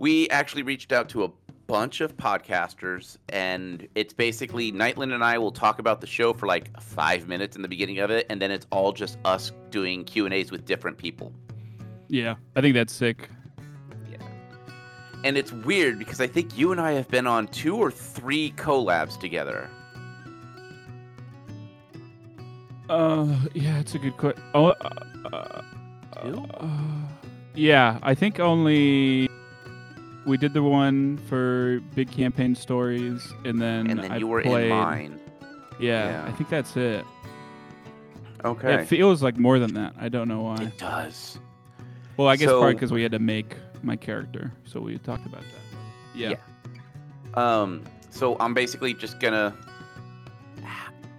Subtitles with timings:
[0.00, 1.30] we actually reached out to a
[1.66, 6.46] bunch of podcasters, and it's basically Nightland and I will talk about the show for
[6.46, 10.04] like five minutes in the beginning of it, and then it's all just us doing
[10.04, 11.32] Q and A's with different people.
[12.08, 13.28] Yeah, I think that's sick.
[14.10, 14.16] Yeah,
[15.22, 18.52] and it's weird because I think you and I have been on two or three
[18.56, 19.68] collabs together.
[22.88, 24.42] Uh, yeah, it's a good question.
[24.54, 24.88] Oh, uh,
[25.30, 25.62] uh,
[26.22, 26.68] uh,
[27.54, 29.29] yeah, I think only
[30.30, 34.42] we did the one for big campaign stories, and then And then I you were
[34.42, 35.20] played, in mine.
[35.80, 36.24] Yeah, Yeah.
[36.24, 37.04] I think that's it.
[38.44, 38.74] Okay.
[38.74, 39.94] It feels like more than that.
[40.00, 40.62] I don't know why.
[40.62, 41.38] It does.
[42.16, 45.42] Well, I guess probably because we had to make my character, so we talked about
[45.42, 45.88] that.
[46.14, 46.30] Yeah.
[46.30, 46.40] Yeah.
[47.34, 49.54] Um, so I'm basically just gonna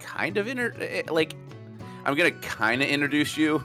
[0.00, 1.34] kind of inter eh, like
[2.04, 3.62] I'm gonna kind of introduce you.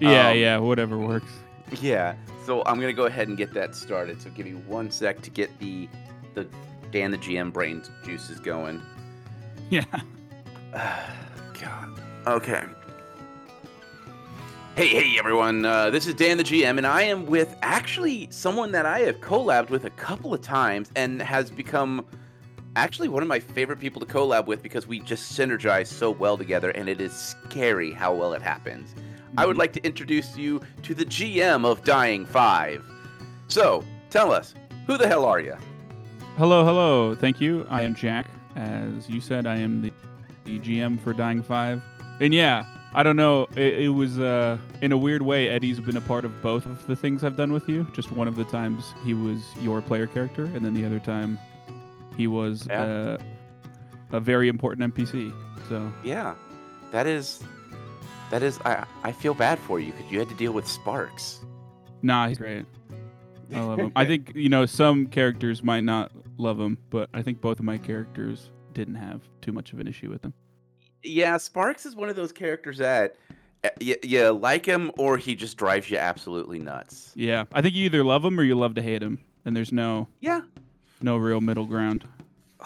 [0.00, 1.30] Yeah, Um, yeah, whatever works.
[1.80, 2.14] Yeah.
[2.44, 4.20] So I'm gonna go ahead and get that started.
[4.20, 5.88] So give me one sec to get the
[6.34, 6.46] the
[6.92, 8.82] Dan the GM brain juices going.
[9.70, 9.84] Yeah.
[11.60, 12.00] God.
[12.26, 12.64] Okay.
[14.76, 15.64] Hey, hey, everyone.
[15.64, 19.20] Uh, this is Dan the GM, and I am with actually someone that I have
[19.20, 22.04] collabed with a couple of times and has become
[22.76, 26.36] actually one of my favorite people to collab with because we just synergize so well
[26.36, 28.94] together, and it is scary how well it happens.
[29.36, 32.84] I would like to introduce you to the GM of Dieing 5.
[33.48, 34.54] So, tell us,
[34.86, 35.56] who the hell are you?
[36.36, 37.14] Hello, hello.
[37.14, 37.66] Thank you.
[37.70, 38.26] I am Jack.
[38.56, 39.92] As you said, I am the,
[40.44, 41.82] the GM for Dieing Five.
[42.20, 43.48] And yeah, I don't know.
[43.56, 45.48] It, it was uh, in a weird way.
[45.48, 47.86] Eddie's been a part of both of the things I've done with you.
[47.92, 51.38] Just one of the times he was your player character, and then the other time
[52.16, 52.82] he was Yeah.
[52.82, 53.18] uh,
[54.12, 55.32] a very important NPC.
[55.68, 56.34] So Yeah,
[56.92, 57.40] that is,
[58.30, 61.40] that is, I, I feel bad for you because you had to deal with Sparks.
[62.02, 62.64] nah, he's great.
[63.54, 63.92] I love him.
[63.94, 67.64] I think you know some characters might not love him, but I think both of
[67.64, 70.32] my characters didn't have too much of an issue with him.
[71.02, 73.16] Yeah, Sparks is one of those characters that
[73.62, 77.12] uh, you, you like him or he just drives you absolutely nuts.
[77.14, 79.70] Yeah, I think you either love him or you love to hate him, and there's
[79.72, 80.40] no Yeah.
[81.02, 82.04] no real middle ground.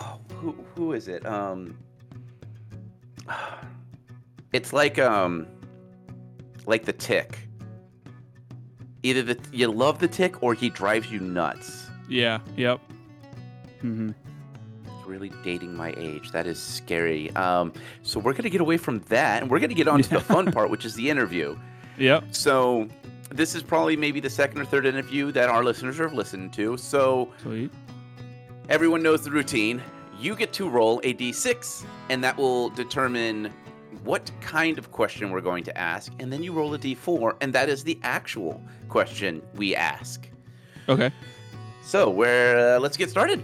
[0.01, 1.27] Oh, who who is it?
[1.27, 1.77] Um,
[4.53, 5.47] it's like um,
[6.67, 7.39] like the Tick.
[9.03, 11.87] Either the you love the Tick or he drives you nuts.
[12.09, 12.41] Yeah.
[12.57, 12.81] Yep.
[13.83, 14.11] Mm-hmm.
[14.85, 16.33] It's really dating my age.
[16.33, 17.31] That is scary.
[17.37, 17.73] Um,
[18.03, 20.51] so we're gonna get away from that, and we're gonna get on to the fun
[20.53, 21.57] part, which is the interview.
[21.99, 22.25] Yep.
[22.31, 22.89] So
[23.31, 26.77] this is probably maybe the second or third interview that our listeners have listened to.
[26.77, 27.71] So Sweet.
[28.69, 29.83] everyone knows the routine.
[30.19, 33.53] You get to roll a d6, and that will determine
[34.05, 36.13] what kind of question we're going to ask.
[36.21, 40.29] And then you roll a d4, and that is the actual question we ask.
[40.89, 41.11] Okay.
[41.83, 43.43] So we're uh, let's get started.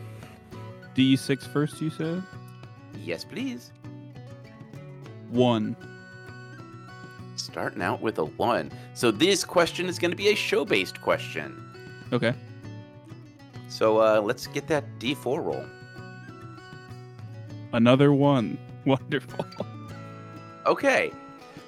[0.95, 2.23] D6 first, you said
[3.03, 3.73] Yes, please.
[5.31, 5.77] one.
[7.37, 8.71] Starting out with a one.
[8.95, 11.61] So this question is going to be a show-based question.
[12.13, 12.33] Okay.
[13.69, 15.65] So uh, let's get that d4 roll.
[17.73, 18.57] Another one.
[18.85, 19.45] Wonderful.
[20.67, 21.13] Okay.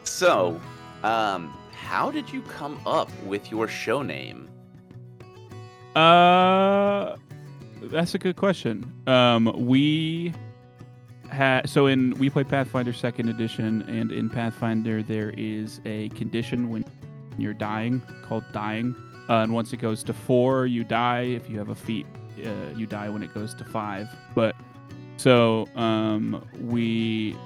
[0.04, 0.60] So,
[1.02, 4.48] um, how did you come up with your show name?
[5.94, 7.16] Uh,
[7.82, 8.92] that's a good question.
[9.06, 10.32] Um, we
[11.30, 16.68] had so in we play Pathfinder Second Edition, and in Pathfinder there is a condition
[16.70, 16.84] when
[17.38, 18.94] you're dying called dying,
[19.28, 21.22] uh, and once it goes to four, you die.
[21.22, 22.06] If you have a feat,
[22.44, 24.08] uh, you die when it goes to five.
[24.34, 24.54] But
[25.16, 27.36] so um, we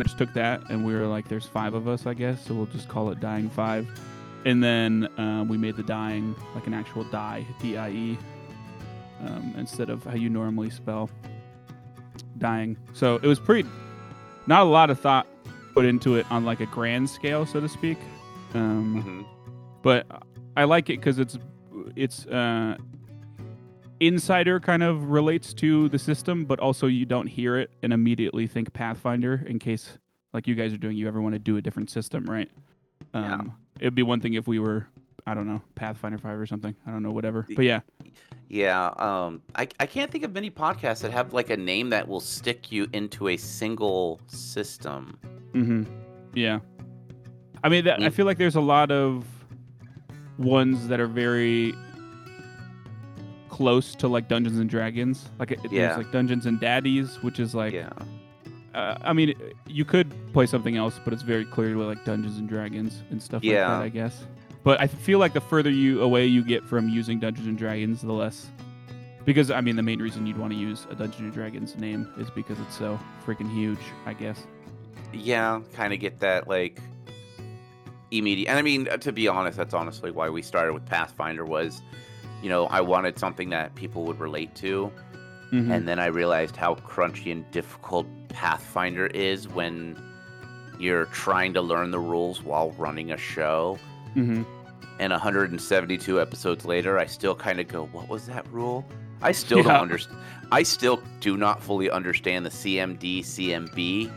[0.00, 2.54] of just took that, and we were like, "There's five of us, I guess, so
[2.54, 3.86] we'll just call it Dieing Five.
[4.44, 8.18] And then uh, we made the dying like an actual die, D I E,
[9.24, 11.10] um, instead of how you normally spell
[12.38, 12.76] dying.
[12.92, 13.68] So it was pretty,
[14.46, 15.26] not a lot of thought
[15.74, 17.98] put into it on like a grand scale, so to speak.
[18.54, 19.22] Um, Mm-hmm.
[19.82, 20.06] but
[20.56, 21.36] I like it because it's
[21.96, 22.76] it's uh,
[24.00, 28.46] insider kind of relates to the system, but also you don't hear it and immediately
[28.46, 29.98] think Pathfinder in case
[30.32, 30.96] like you guys are doing.
[30.96, 32.50] You ever want to do a different system, right?
[33.14, 33.34] Yeah.
[33.34, 34.86] Um, It'd be one thing if we were,
[35.26, 36.74] I don't know, Pathfinder Five or something.
[36.86, 37.46] I don't know, whatever.
[37.54, 37.80] But yeah,
[38.48, 42.06] Yeah, um, I, I can't think of many podcasts that have like a name that
[42.08, 45.18] will stick you into a single system.
[45.52, 45.84] Mm-hmm.
[46.34, 46.60] yeah.
[47.64, 48.12] I mean, that, I Mm.
[48.12, 49.24] feel like there's a lot of
[50.38, 51.74] ones that are very
[53.56, 55.30] close to like Dungeons and Dragons.
[55.38, 55.86] Like it, Yeah.
[55.88, 57.90] there's like Dungeons and Daddies, which is like yeah,
[58.74, 59.34] uh, I mean,
[59.66, 63.42] you could play something else, but it's very clearly like Dungeons and Dragons and stuff
[63.42, 63.68] Yeah.
[63.68, 64.24] like that, I guess.
[64.62, 68.02] but I feel like the further you away you get from using Dungeons and Dragons,
[68.02, 68.50] the less.
[69.24, 72.08] Because I mean, the main reason you'd want to use a Dungeons and Dragons name
[72.18, 73.80] is because it's so freaking huge.
[74.04, 74.46] I guess.
[75.12, 76.78] Yeah, kind of get that like
[78.10, 78.48] immediate.
[78.50, 81.82] And I mean, to be honest, that's honestly why we started with Pathfinder was,
[82.42, 84.90] you know, I wanted something that people would relate to,
[85.52, 85.70] Mhm.
[85.72, 89.96] and then I realized how crunchy and difficult Pathfinder is when
[90.78, 93.78] you're trying to learn the rules while running a show.
[94.14, 94.44] Mhm.
[94.98, 98.84] And 172 episodes later, I still kind of go, "What was that rule?"
[99.22, 99.64] I still Yeah.
[99.64, 100.18] don't understand.
[100.52, 104.10] I still do not fully understand the CMD, CMB.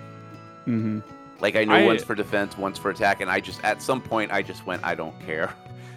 [0.68, 1.02] Mhm.
[1.40, 4.02] Like I know I- one's for defense, one's for attack, and I just at some
[4.02, 5.54] point I just went, I don't care.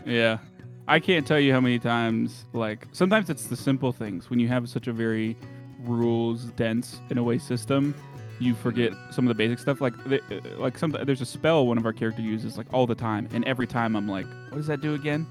[0.06, 0.38] Yeah.
[0.88, 4.28] I can't tell you how many times, like, sometimes it's the simple things.
[4.28, 5.36] When you have such a very
[5.80, 7.94] rules dense, in a way, system,
[8.40, 9.80] you forget some of the basic stuff.
[9.80, 10.18] Like, uh,
[10.58, 13.28] like some, there's a spell one of our character uses, like, all the time.
[13.32, 15.26] And every time I'm like, what does that do again?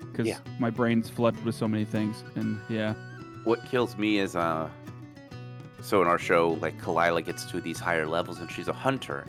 [0.00, 0.38] Because Yeah.
[0.58, 2.24] my brain's flooded with so many things.
[2.34, 2.94] And yeah.
[3.44, 4.70] What kills me is uh
[5.82, 9.26] so in our show, like Kalila gets to these higher levels and she's a hunter.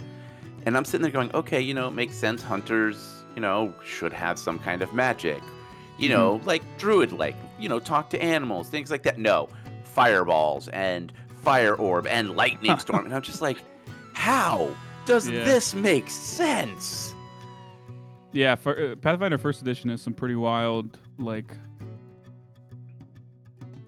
[0.66, 2.42] And I'm sitting there going, okay, you know, it makes sense.
[2.42, 5.42] Hunters, you know, should have some kind of magic.
[5.98, 9.18] You know, like druid like, you know, talk to animals, things like that.
[9.20, 9.50] No.
[9.84, 13.06] Fireballs and fire orb and lightning storm.
[13.06, 13.58] and I'm just like,
[14.14, 14.70] how
[15.06, 15.44] does Yeah.
[15.46, 17.14] this make sense?
[18.34, 21.54] Yeah, for, uh, Pathfinder First Edition has some pretty wild, like,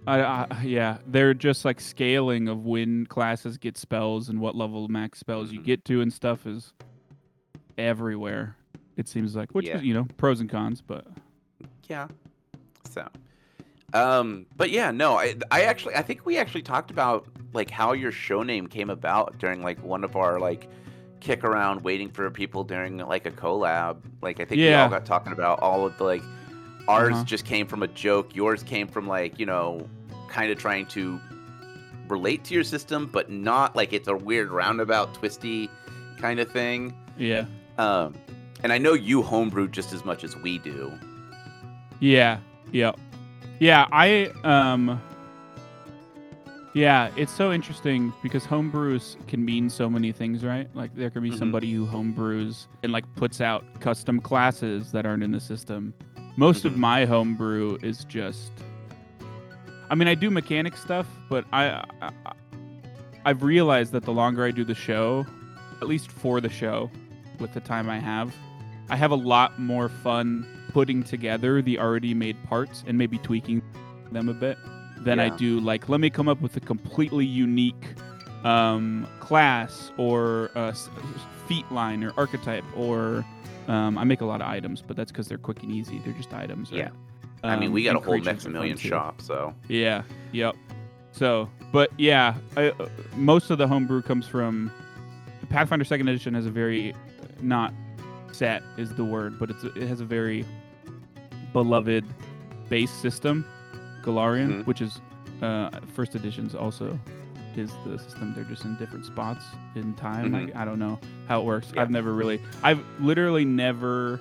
[0.06, 4.88] I, I, yeah, they're just like scaling of when classes get spells and what level
[4.88, 5.66] max spells you Mhm.
[5.66, 6.72] get to and stuff is
[7.78, 8.56] everywhere.
[8.98, 9.80] It seems like, which Yeah.
[9.80, 11.06] you know pros and cons, but
[11.88, 12.08] Yeah.
[12.90, 13.08] So,
[13.94, 17.94] um, but yeah, no, I, I actually, I think we actually talked about like how
[17.94, 20.68] your show name came about during like one of our like
[21.20, 23.98] kick around waiting for people during like a collab.
[24.22, 26.24] Like I think we all got talking about all of the like
[26.88, 27.24] ours Uh-huh.
[27.24, 28.36] just came from a joke.
[28.36, 29.88] Yours came from like you know,
[30.30, 31.20] kind of trying to
[32.08, 35.70] relate to your system, but not like it's a weird roundabout, twisty
[36.20, 36.94] kind of thing.
[37.18, 37.46] yeah,
[37.78, 38.14] Um,
[38.68, 40.92] and I know you homebrew just as much as we do.
[42.02, 42.40] yeah,
[42.74, 42.92] yeah,
[43.60, 43.88] yeah.
[43.94, 45.02] I um,
[46.74, 50.68] yeah, it's so interesting because homebrews can mean so many things, right?
[50.76, 51.40] Like there could be Mhm.
[51.40, 55.94] somebody who homebrews and like puts out custom classes that aren't in the system.
[56.36, 56.78] Most of Mhm.
[56.78, 58.52] my homebrew is just
[59.90, 62.12] I mean, I do mechanic stuff, but I, I
[63.26, 65.26] I've realized that the longer I do the show,
[65.82, 66.92] at least for the show,
[67.40, 68.36] with the time I have,
[68.90, 73.62] I have a lot more fun putting together the already made parts and maybe tweaking
[74.12, 74.58] them a bit
[75.00, 77.86] than I do like let me come up with a completely unique
[78.44, 80.90] um, class or uh, s-
[81.48, 83.26] feat line or archetype or
[83.68, 86.00] um, I make a lot of items, but that's because they're quick and easy.
[86.00, 86.72] They're just items.
[86.72, 86.84] Yeah.
[86.84, 86.92] right?
[87.44, 89.54] I mean, Um, we got a whole Maximilian shop, so.
[89.68, 90.04] Yeah.
[90.32, 90.56] Yep.
[91.12, 94.72] So, but yeah, I, uh, most of the homebrew comes from
[95.50, 96.96] Pathfinder Second Edition has a very
[97.42, 97.74] not
[98.38, 100.46] set is the word, but it's it has a very
[101.54, 102.06] beloved
[102.70, 103.46] base system,
[104.04, 104.66] Golarion, Mhm.
[104.68, 105.02] which is
[105.42, 106.98] uh, First Edition's also
[107.56, 108.34] is the system.
[108.36, 109.44] They're just in different spots
[109.76, 110.36] in time.
[110.36, 111.72] I, I don't know how it works.
[111.74, 111.82] Yeah.
[111.82, 114.18] I've never really, I've literally never,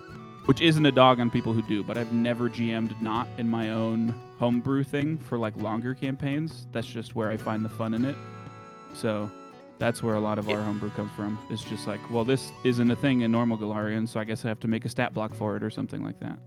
[0.47, 3.71] which isn't a dog on people who do, but I've never GM'd not in my
[3.73, 6.67] own homebrew thing for like longer campaigns.
[6.73, 8.17] That's just where I find the fun in it.
[8.95, 9.31] So
[9.79, 10.65] that's where a lot of our Yeah.
[10.65, 11.39] homebrew comes from.
[11.51, 14.49] It's just like, well, this isn't a thing in normal Golarion, so I guess I
[14.49, 16.39] have to make a stat block for it or something like that.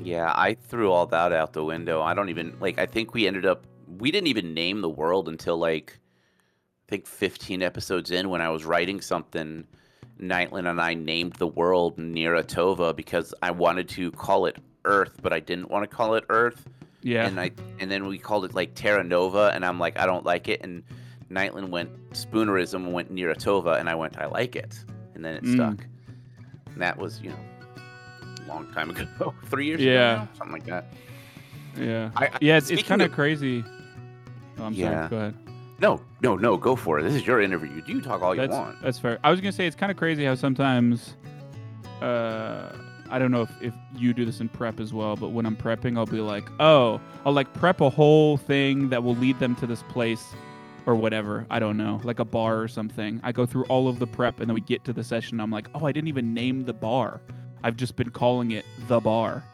[0.00, 2.00] Yeah, I threw all that out the window.
[2.02, 2.78] I don't even like.
[2.78, 3.66] I think we ended up.
[3.98, 5.98] We didn't even name the world until like,
[6.86, 9.66] I think 15 episodes in when I was writing something.
[10.20, 15.32] Nightlin and I named the world Niratova because I wanted to call it Earth, but
[15.32, 16.64] I didn't want to call it Earth.
[17.02, 17.26] Yeah.
[17.26, 20.24] And I and then we called it like Terra Nova, and I'm like, I don't
[20.24, 20.60] like it.
[20.62, 20.82] And
[21.30, 24.78] Nightlin went Spoonerism and went Niratova, and I went, I like it.
[25.14, 25.54] And then it Mm.
[25.54, 25.86] stuck.
[26.72, 27.36] And that was, you know,
[28.44, 29.92] a long time ago, three years Yeah.
[30.14, 30.28] ago, now?
[30.38, 30.84] something like that.
[31.78, 32.10] yeah.
[32.16, 33.64] I, I- Yeah, it's, it's kind of crazy.
[34.58, 34.92] Oh, I'm Yeah.
[34.94, 35.08] sorry.
[35.08, 35.34] Go ahead.
[35.80, 37.02] No, no, no, go for it.
[37.04, 37.70] This is your interview.
[37.72, 38.82] You do talk all you That's want.
[38.82, 39.18] that's fair.
[39.22, 41.14] I was gonna say it's kind of crazy how sometimes,
[42.02, 42.72] uh,
[43.10, 45.56] I don't know if, if you do this in prep as well, but when I'm
[45.56, 49.54] prepping, I'll be like, oh, I'll like prep a whole thing that will lead them
[49.56, 50.34] to this place
[50.88, 51.46] or whatever.
[51.50, 53.20] I don't know, like a bar or something.
[53.22, 55.38] I go through all of the prep and then we get to the session.
[55.38, 57.20] I'm like, oh, I didn't even name the bar.
[57.62, 59.44] I've just been calling it the bar.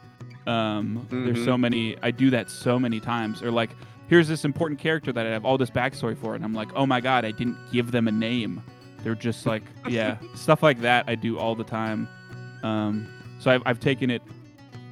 [0.47, 1.45] Um, There's Mhm.
[1.45, 1.97] so many.
[2.01, 3.43] I do that so many times.
[3.43, 3.71] Or like,
[4.07, 6.85] here's this important character that I have all this backstory for, and I'm like, oh
[6.85, 8.61] my god, I didn't give them a name.
[9.03, 11.03] They're just like, yeah, stuff like that.
[11.09, 12.07] I do all the time.
[12.63, 13.07] Um,
[13.39, 14.21] So I've I've taken it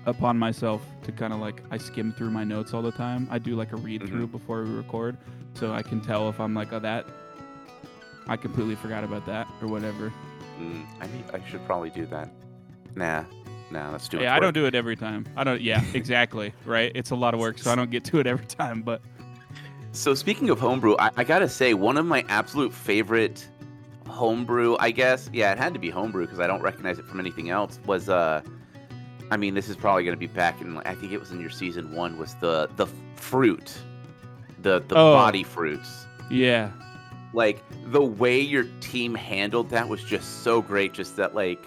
[0.06, 3.28] upon myself to kind of like I skim through my notes all the time.
[3.32, 5.18] I do like a read through before we record,
[5.54, 7.06] so I can tell if I'm like, oh that
[8.28, 10.14] I completely forgot about that or whatever.
[10.60, 12.30] Mm, I mean, I should probably do that.
[12.96, 13.26] Nah,
[13.72, 14.24] nah, let's do it.
[14.24, 15.26] Yeah, I don't do it every time.
[15.36, 15.62] I don't.
[15.62, 16.54] Yeah, exactly.
[16.66, 16.92] right.
[16.96, 18.82] It's a lot of work, so I don't get to it every time.
[18.82, 19.02] But
[19.92, 23.48] So speaking of homebrew, I, I gotta say one of my absolute favorite
[24.08, 27.20] homebrew, I guess, yeah, it had to be homebrew because I don't recognize it from
[27.20, 27.80] anything else.
[27.86, 28.42] Was uh,
[29.34, 30.78] I mean, this is probably gonna be back in.
[30.86, 32.20] I think it was in your season one.
[32.20, 32.86] Was the the
[33.16, 33.76] fruit,
[34.62, 35.14] the the Oh.
[35.14, 36.06] body fruits.
[36.30, 36.70] yeah,
[37.34, 40.94] Like the way your team handled that was just so great.
[40.94, 41.60] Just that like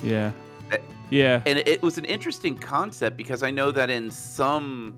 [0.00, 0.30] yeah,
[0.70, 0.78] Eh,
[1.10, 1.42] yeah.
[1.44, 4.94] and it was an interesting concept because I know that in some,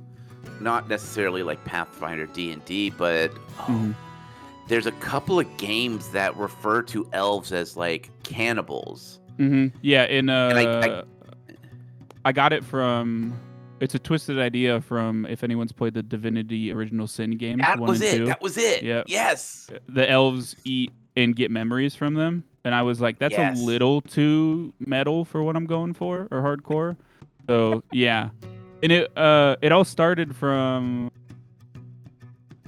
[0.60, 3.94] not necessarily like Pathfinder D and D, but oh, Mhm.
[4.68, 9.19] there's a couple of games that refer to elves as like cannibals.
[9.40, 10.62] Hmm Yeah, in uh, And I,
[10.98, 11.02] I-
[12.26, 13.32] I- got it from.
[13.80, 17.62] It's a twisted idea from if anyone's played the Divinity Original Sin games.
[17.62, 18.18] That one was and it.
[18.18, 18.26] two.
[18.26, 18.82] That was it.
[18.82, 19.06] Yep.
[19.08, 19.70] Yes.
[19.88, 23.58] the elves eat and get memories from them, and I was like, that's Yes.
[23.58, 26.96] a little too metal for what I'm going for or hardcore.
[27.48, 28.28] So yeah,
[28.82, 31.10] and it uh it all started from.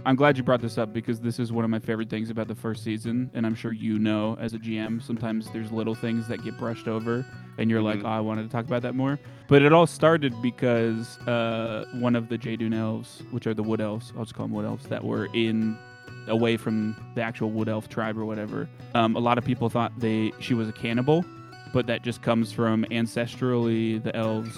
[0.04, 2.48] I'm glad you brought this up because this is one of my favorite things about
[2.48, 6.26] the first season, and I'm sure you know as a GM, sometimes there's little things
[6.26, 7.24] that get brushed over,
[7.58, 8.04] and you're like, Mhm.
[8.06, 9.20] oh, I wanted to talk about that more.
[9.46, 13.80] But it all started because uh, one of the Jadoon elves, which are the Wood
[13.80, 15.78] Elves, I'll just call them Wood Elves, that were in
[16.26, 18.68] away from the actual Wood Elf tribe or whatever.
[18.96, 21.24] Um, a lot of people thought they she was a cannibal,
[21.72, 24.56] but that just comes from ancestrally the elves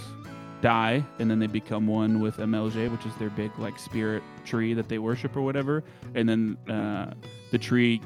[0.60, 4.74] die and then they become one with MLJ, which is their big like spirit tree
[4.74, 5.84] that they worship or whatever,
[6.14, 7.12] and then uh,
[7.50, 8.00] the tree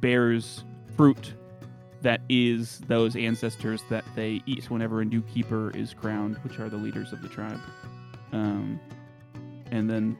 [0.00, 0.64] bears
[0.96, 1.34] fruit
[2.02, 6.68] that is those ancestors that they eat whenever a new keeper is crowned, which are
[6.68, 7.58] the leaders of the tribe.
[8.32, 8.78] Um,
[9.70, 10.16] and then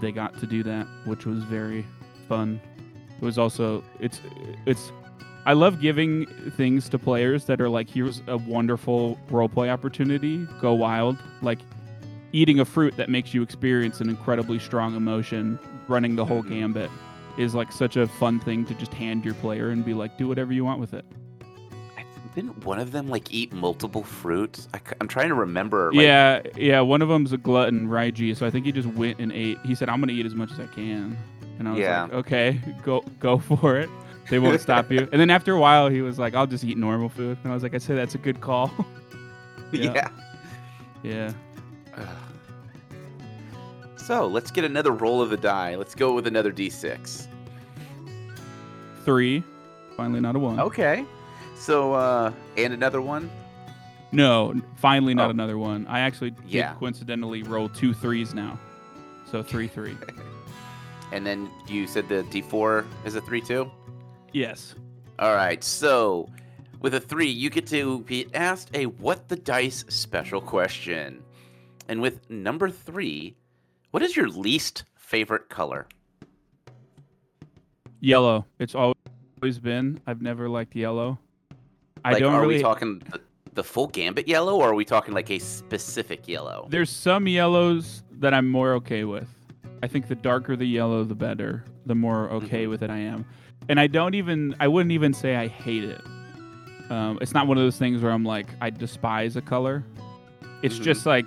[0.00, 1.86] they got to do that, which was very
[2.28, 2.60] fun.
[3.20, 4.20] It was also it's
[4.66, 4.90] it's
[5.46, 6.26] I love giving
[6.56, 11.60] things to players that are like here's a wonderful roleplay opportunity, go wild, like
[12.32, 16.48] eating a fruit that makes you experience an incredibly strong emotion, running the whole Mhm.
[16.48, 16.90] gambit
[17.38, 20.26] is like such a fun thing to just hand your player and be like do
[20.26, 21.04] whatever you want with it.
[21.96, 22.02] I
[22.34, 24.68] Didn't one of them like eat multiple fruits?
[24.74, 25.92] I, am trying to remember.
[25.92, 29.20] Like, yeah, yeah, one of them's a glutton, Raiji, so I think he just went
[29.20, 29.58] and ate.
[29.64, 31.16] He said I'm going to eat as much as I can.
[31.60, 32.02] And I was Yeah.
[32.02, 33.88] like, "Okay, go go for it."
[34.30, 35.08] They won't stop you.
[35.12, 37.54] And then after a while, he was like, "I'll just eat normal food." And I
[37.54, 38.70] was like, "I said, that's a good call."
[39.72, 40.10] Yeah.
[41.02, 41.32] yeah.
[41.98, 42.06] yeah.
[43.96, 45.74] So let's get another roll of the die.
[45.74, 47.26] Let's go with another d6.
[49.04, 49.42] Three.
[49.96, 50.60] Finally, not a one.
[50.60, 51.04] Okay.
[51.56, 53.30] So uh and another one.
[54.12, 55.30] No, finally, not Oh.
[55.30, 55.86] another one.
[55.88, 56.74] I actually Yeah.
[56.74, 58.58] coincidentally roll two threes now.
[59.30, 59.96] So three, three.
[61.12, 63.70] And then you said the d4 is a 3 too?
[64.36, 64.74] Yes.
[65.18, 65.62] All right.
[65.64, 66.28] So
[66.80, 71.22] with a 3, you get to be asked a what the dice special question.
[71.88, 73.34] And with number 3,
[73.92, 75.86] what is your least favorite color?
[78.00, 78.44] Yellow.
[78.58, 80.00] It's always been.
[80.06, 81.18] I've never liked yellow.
[82.04, 82.36] I like don't really.
[82.36, 82.56] are really.
[82.56, 83.20] we talking the,
[83.54, 86.66] the full gambit yellow or are we talking like a specific yellow?
[86.70, 89.28] There's some yellows that I'm more okay with.
[89.82, 91.64] I think the darker the yellow, the better.
[91.86, 92.70] The more okay Mhm.
[92.70, 93.24] with it I am.
[93.68, 96.00] And I don't even, I wouldn't even say I hate it.
[96.90, 99.84] Um, it's not one of those things where I'm like, I despise a color.
[100.62, 100.82] It's Mhm.
[100.84, 101.26] just like,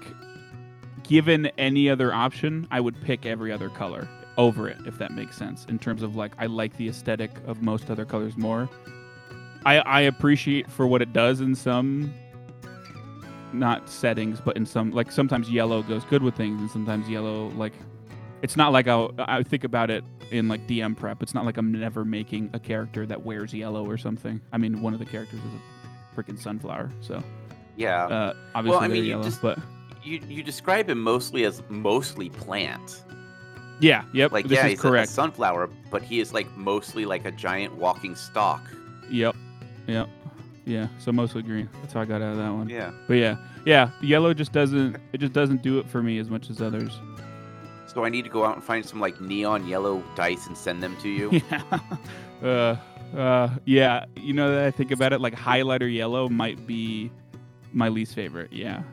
[1.04, 5.36] given any other option, I would pick every other color over it, if that makes
[5.36, 5.66] sense.
[5.68, 8.70] In terms of like, I like the aesthetic of most other colors more.
[9.66, 12.14] I, I appreciate for what it does in some
[13.52, 17.48] not settings, but in some like sometimes yellow goes good with things, and sometimes yellow
[17.50, 17.74] like
[18.42, 21.22] it's not like I'll I think about it in like DM prep.
[21.24, 24.40] It's not like I'm never making a character that wears yellow or something.
[24.52, 27.22] I mean, one of the characters is a freaking sunflower, so
[27.78, 28.06] yeah.
[28.06, 29.60] uh, obviously I they're mean, you just- But
[30.04, 33.04] you you describe him mostly as mostly plant.
[33.82, 35.10] yeah, yep, Like this yeah, is he's a- correct.
[35.10, 38.62] A, sunflower, but he is like mostly like a giant walking stalk.
[39.10, 39.36] Yep,
[39.88, 40.08] yep,
[40.66, 40.88] yeah.
[41.00, 41.68] So mostly green.
[41.82, 42.70] That's how I got out of that one.
[42.70, 42.92] Yeah.
[43.08, 46.50] But yeah, yeah, yellow just doesn't it just doesn't do it for me as much
[46.50, 46.98] as others.
[47.94, 50.82] So I need to go out and find some like neon yellow dice and send
[50.84, 51.32] them to you.
[51.52, 51.80] Yeah.
[52.44, 54.06] uh, uh, yeah.
[54.16, 57.12] You know that I think about it, like highlighter yellow might be
[57.74, 58.54] my least favorite.
[58.54, 58.84] Yeah.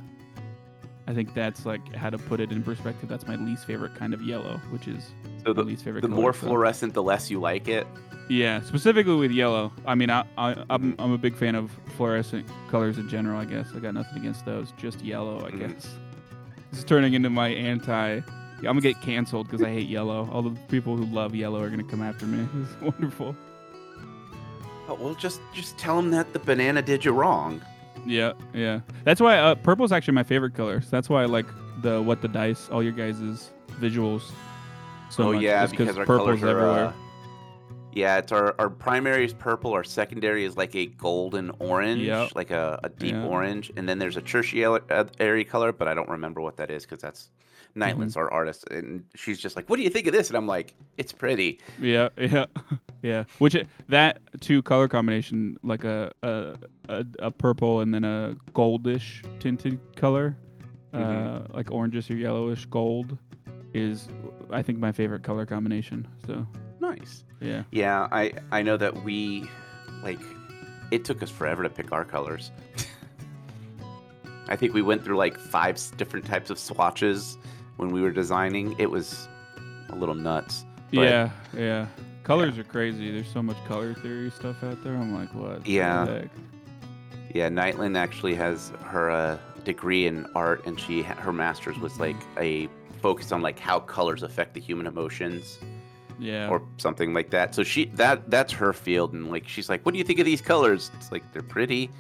[1.07, 3.09] I think that's like how to put it in perspective.
[3.09, 5.11] That's my least favorite kind of yellow, which is
[5.45, 6.01] So the, least favorite.
[6.01, 7.87] the color, more so- fluorescent, the less you like it.
[8.29, 9.71] Yeah, specifically with yellow.
[9.87, 13.39] I mean, I, I I'm I'm a big fan of fluorescent colors in general.
[13.39, 14.73] I guess I got nothing against those.
[14.77, 15.59] Just yellow, I Mhm.
[15.61, 15.87] guess.
[16.73, 18.21] This is turning into my anti.
[18.63, 20.29] Yeah, I'm gonna get canceled because I hate yellow.
[20.33, 22.47] All the people who love yellow are gonna come after me.
[22.63, 23.37] It's wonderful.
[24.89, 27.61] Oh, well, just just tell them that the banana did you wrong.
[28.07, 28.81] Yeah, yeah.
[29.05, 30.81] That's why uh, purple's actually my favorite color.
[30.81, 31.47] So that's why I like
[31.83, 34.23] the what the dice, all your guys' visuals.
[35.11, 36.49] So oh much, yeah, because our purple's colors are.
[36.51, 36.85] everywhere.
[36.87, 36.93] Uh,
[37.93, 39.73] yeah, it's our our primary is purple.
[39.73, 42.31] Our secondary is like a golden orange, Yep.
[42.37, 43.25] like a, a deep Yeah.
[43.25, 47.01] orange, and then there's a tertiary color, but I don't remember what that is because
[47.01, 47.31] that's
[47.77, 48.19] Nightland's Mm-hmm.
[48.21, 50.75] our artist, and she's just like, "What do you think of this?" And I'm like,
[50.97, 52.47] "It's pretty." Yeah, yeah,
[53.03, 53.25] yeah.
[53.39, 56.57] Which it, that two color combination, like a a,
[56.89, 60.37] a a purple and then a goldish tinted color,
[60.95, 61.55] uh, Mhm.
[61.55, 63.19] like orangish or yellowish gold,
[63.75, 64.09] is
[64.51, 66.09] I think my favorite color combination.
[66.27, 66.47] So
[66.81, 67.25] Nice.
[67.41, 69.49] yeah, Yeah, I I know that we
[70.03, 70.21] like
[70.91, 72.51] it took us forever to pick our colors.
[74.49, 77.37] I think we went through like five different types of swatches
[77.77, 78.75] when we were designing.
[78.79, 79.29] It was
[79.91, 80.65] a little nuts.
[80.93, 81.87] But- yeah, yeah.
[82.23, 83.13] Colors are crazy.
[83.13, 84.95] There's so much color theory stuff out there.
[84.97, 85.65] I'm like, what?
[85.67, 86.23] Yeah.
[87.33, 92.17] Yeah, Nightland actually has her uh, degree in art, and she her master's was like
[92.39, 92.69] a
[93.01, 95.59] focus on like how colors affect the human emotions
[96.19, 96.49] Yeah.
[96.49, 97.55] or something like that.
[97.55, 100.25] So she that that's her field, and like she's like, "What do you think of
[100.25, 101.91] these colors?" It's like they're pretty.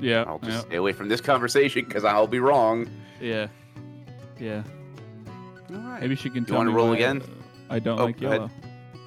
[0.00, 0.24] yeah.
[0.26, 0.60] I'll just yeah.
[0.60, 2.86] stay away from this conversation because I'll be wrong.
[3.20, 3.46] Yeah.
[4.38, 4.62] Yeah.
[5.72, 6.00] All right.
[6.00, 7.22] Maybe she can You tell wanna me roll why again?
[7.68, 8.40] I don't Oh, like go ahead.
[8.40, 8.50] yellow.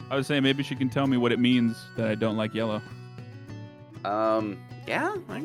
[0.09, 2.53] I was saying maybe she can tell me what it means that I don't like
[2.53, 2.81] yellow.
[4.05, 4.57] Um.
[4.87, 5.15] Yeah.
[5.29, 5.43] I,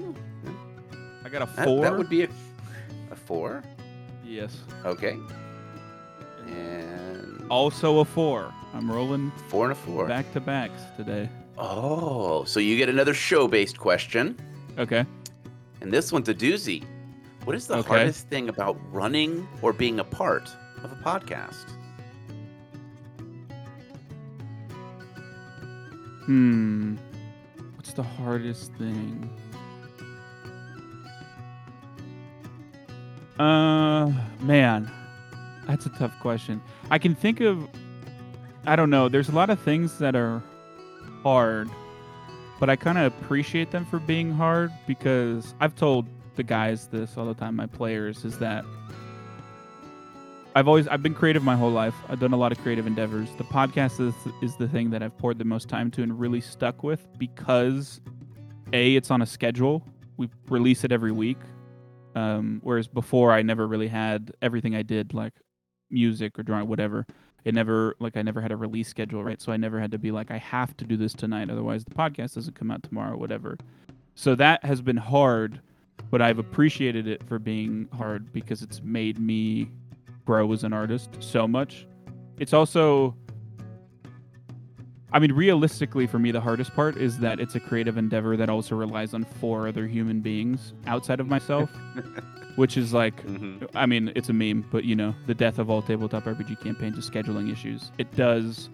[1.25, 1.83] I got a that, four.
[1.83, 2.29] that would be a,
[3.11, 3.63] a four.
[4.25, 4.63] yes.
[4.85, 5.17] Okay.
[6.47, 8.53] And Also a four.
[8.75, 10.07] I'm rolling four and a four.
[10.07, 11.29] back to backs today.
[11.57, 14.37] Oh, so you get another show-based question.
[14.79, 15.05] Okay.
[15.81, 16.85] And this one's a doozy.
[17.45, 17.89] What is the Okay.
[17.89, 20.45] hardest thing about running or being apart?
[20.45, 21.71] part of a podcast?
[26.25, 26.97] Hmm.
[27.77, 29.31] What's the hardest thing?
[33.39, 34.11] Uh,
[34.41, 34.91] man,
[35.67, 36.61] that's a tough question.
[36.91, 37.69] I can think of,
[38.67, 39.09] I don't know.
[39.09, 40.43] There's a lot of things that are
[41.23, 41.71] hard,
[42.59, 47.17] but I kind of appreciate them for being hard because I've told the guys this
[47.17, 47.57] all the time.
[47.57, 48.65] My players is that
[50.59, 51.95] I've always I've been creative my whole life.
[52.09, 53.29] I've done a lot of creative endeavors.
[53.39, 56.41] The podcast is is the thing that I've poured the most time to and really
[56.41, 58.01] stuck with because
[58.73, 59.87] a it's on a schedule.
[60.17, 61.39] We release it every week.
[62.17, 65.33] Um, whereas before I never really had everything I did like
[65.91, 67.07] music or drawing whatever.
[67.45, 69.41] It never like I never had a release schedule, right?
[69.41, 71.95] So I never had to be like I have to do this tonight otherwise the
[71.95, 73.59] podcast doesn't come out tomorrow whatever.
[74.17, 75.61] So that has been hard,
[76.11, 79.71] but I've appreciated it for being hard because it's made me
[80.29, 81.87] grow as an artist so much.
[82.39, 83.17] It's also
[85.11, 88.51] I mean realistically for me the hardest part is that it's a creative endeavor that
[88.51, 91.71] also relies on four other human beings outside of myself,
[92.57, 93.65] which is like Mm-hmm.
[93.75, 96.99] I mean, it's a meme, but you know, the death of all tabletop RPG campaigns
[96.99, 97.91] is scheduling issues.
[97.97, 98.69] It does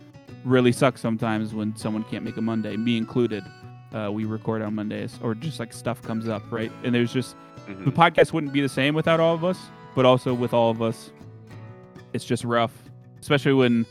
[0.45, 3.45] really suck sometimes when someone can't make a Monday, me included.
[3.95, 6.73] Uh, we record on Mondays, or just like stuff comes up, right?
[6.83, 7.37] And there's just
[7.69, 9.59] the podcast wouldn't be the same without all of us,
[9.95, 11.13] but also with all of us,
[12.15, 12.73] it's just rough,
[13.21, 13.85] especially when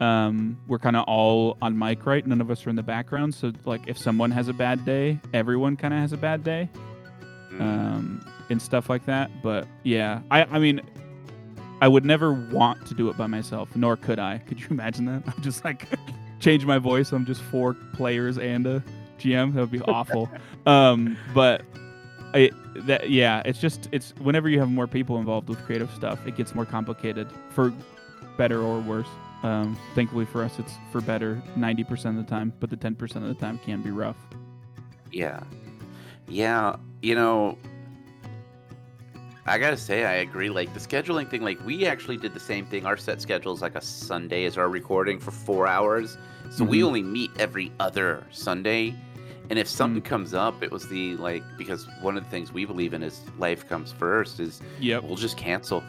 [0.00, 2.26] um, we're kind of all on mic, right?
[2.26, 5.20] None of us are in the background, so like if someone has a bad day,
[5.32, 6.68] everyone kind of has a bad day
[7.52, 7.62] Mm-hmm.
[7.62, 9.30] um, and stuff like that.
[9.42, 10.82] But yeah, I, I mean,
[11.80, 14.38] I would never want to do it by myself, nor could I.
[14.38, 15.22] Could you imagine that?
[15.34, 15.86] I'm just like
[16.40, 17.10] change my voice.
[17.10, 18.84] I'm just four players and a
[19.18, 19.54] GM.
[19.54, 20.28] That would be awful.
[20.66, 21.62] um, but
[22.34, 26.18] I, that yeah, it's just it's whenever you have more people involved with creative stuff,
[26.26, 27.72] it gets more complicated for
[28.36, 29.06] better or worse.
[29.42, 33.22] Um, thankfully for us, it's for better 90% of the time, but the 10% of
[33.22, 34.16] the time can be rough.
[35.12, 35.40] Yeah.
[36.26, 36.76] Yeah.
[37.02, 37.56] You know,
[39.46, 40.50] I gotta say, I agree.
[40.50, 42.84] Like the scheduling thing, like we actually did the same thing.
[42.84, 46.18] Our set schedule is like a Sunday is our recording for four hours.
[46.50, 46.84] So we Mhm.
[46.84, 48.94] only meet every other Sunday.
[49.50, 50.06] And if something mm.
[50.06, 53.20] comes up, it was the like, because one of the things we believe in is
[53.38, 55.82] life comes first, is yeah, we'll just cancel.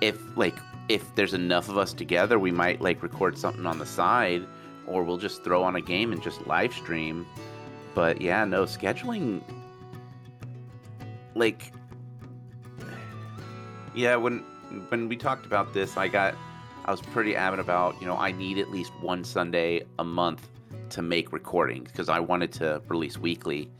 [0.00, 0.56] If like,
[0.88, 4.44] if there's enough of us together, we might like record something on the side
[4.86, 7.26] or we'll just throw on a game and just live stream.
[7.94, 9.42] But yeah, no, scheduling
[11.34, 11.72] like
[13.94, 14.38] yeah when
[14.88, 16.34] when we talked about this i got
[16.84, 20.48] i was pretty adamant about you know i need at least one sunday a month
[20.94, 23.70] to make recordings because I wanted to release weekly.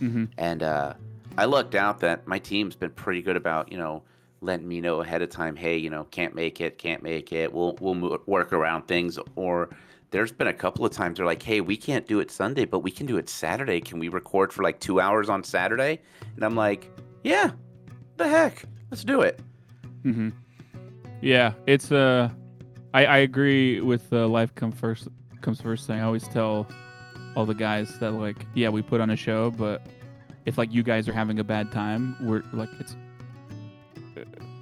[0.00, 0.26] Mm-hmm.
[0.36, 0.94] And uh,
[1.36, 4.02] I lucked out that my team's been pretty good about, you know,
[4.40, 7.52] letting me know ahead of time, hey, you know, can't make it, can't make it.
[7.52, 9.18] We'll we'll mo- work around things.
[9.34, 9.70] Or
[10.10, 12.80] there's been a couple of times they're like, hey, we can't do it Sunday, but
[12.80, 13.80] we can do it Saturday.
[13.80, 16.00] Can we record for like two hours on Saturday?
[16.36, 16.90] And I'm like,
[17.24, 17.50] yeah,
[18.16, 19.40] the heck, let's do it.
[20.04, 20.30] Mm-hmm.
[21.20, 22.28] Yeah, it's uh,
[22.94, 25.08] I I agree with the life come first
[25.42, 25.98] comes first thing.
[26.00, 26.66] I always tell
[27.36, 29.82] all the guys that like, yeah, we put on a show, but
[30.46, 32.96] if like you guys are having a bad time, we're like it's.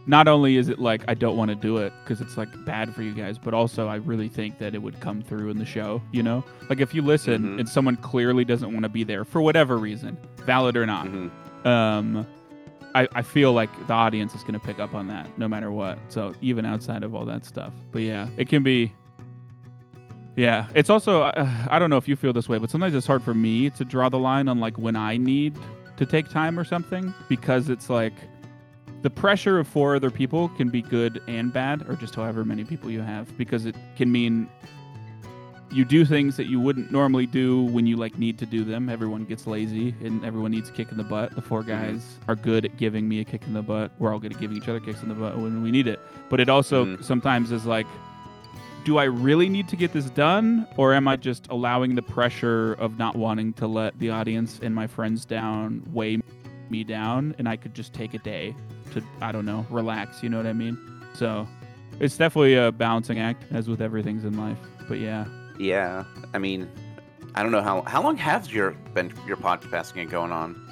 [0.08, 2.94] Not only is it like I don't want to do it because it's like bad
[2.94, 5.64] for you guys, but also I really think that it would come through in the
[5.64, 6.00] show.
[6.12, 7.60] You know, like if you listen Mhm.
[7.60, 11.66] and someone clearly doesn't want to be there for whatever reason, valid or not, Mhm.
[11.66, 12.24] um,
[12.94, 15.72] I, I feel like the audience is going to pick up on that no matter
[15.72, 15.98] what.
[16.08, 18.92] So even outside of all that stuff, but yeah, it can be.
[20.36, 23.06] Yeah, it's also uh, I don't know if you feel this way, but sometimes it's
[23.06, 25.56] hard for me to draw the line on like when I need
[25.96, 28.12] to take time or something because it's like
[29.00, 32.64] the pressure of four other people can be good and bad, or just however many
[32.64, 34.48] people you have, because it can mean
[35.72, 38.88] you do things that you wouldn't normally do when you like need to do them.
[38.88, 41.34] Everyone gets lazy and everyone needs a kick in the butt.
[41.34, 43.90] The four guys are good at giving me a kick in the butt.
[43.98, 45.98] We're all good at giving each other kicks in the butt when we need it.
[46.28, 47.02] But it also Mhm.
[47.04, 47.86] sometimes is like,
[48.86, 52.74] do I really need to get this done, or am I just allowing the pressure
[52.74, 56.20] of not wanting to let the audience and my friends down weigh
[56.70, 58.54] me down, and I could just take a day
[58.92, 60.22] to I don't know relax.
[60.22, 60.78] You know what I mean?
[61.14, 61.48] So
[61.98, 64.58] it's definitely a balancing act, as with everything's in life.
[64.88, 65.26] But yeah.
[65.58, 66.70] Yeah, I mean,
[67.34, 70.62] I don't know how how long has your been your podcasting going on?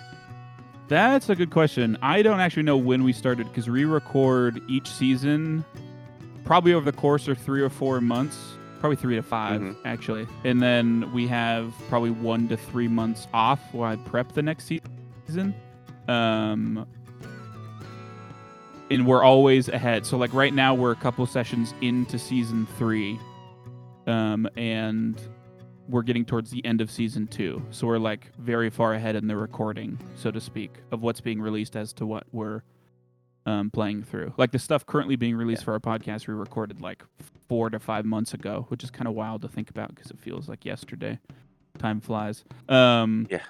[0.86, 1.98] That's a good question.
[2.00, 5.64] I don't actually know when we started because we record each season
[6.44, 8.36] probably over the course of three or four months,
[8.80, 9.76] probably three to 5 Mhm.
[9.84, 10.26] actually.
[10.44, 14.66] And then we have probably one to three months off while I prep the next
[15.26, 15.54] season.
[16.06, 16.86] Um,
[18.90, 20.04] and we're always ahead.
[20.04, 23.18] So like right now we're a couple sessions into season three,
[24.06, 25.18] um, and
[25.88, 27.62] we're getting towards the end of season two.
[27.70, 31.40] So we're like very far ahead in the recording, so to speak, of what's being
[31.40, 32.62] released as to what we're
[33.46, 34.32] um, playing through.
[34.36, 35.66] Like the stuff currently being released Yeah.
[35.66, 37.04] for our podcast, we recorded like
[37.48, 40.18] four to five months ago, which is kind of wild to think about because it
[40.18, 41.18] feels like yesterday.
[41.78, 42.44] Time flies.
[42.68, 43.40] Um, Yeah.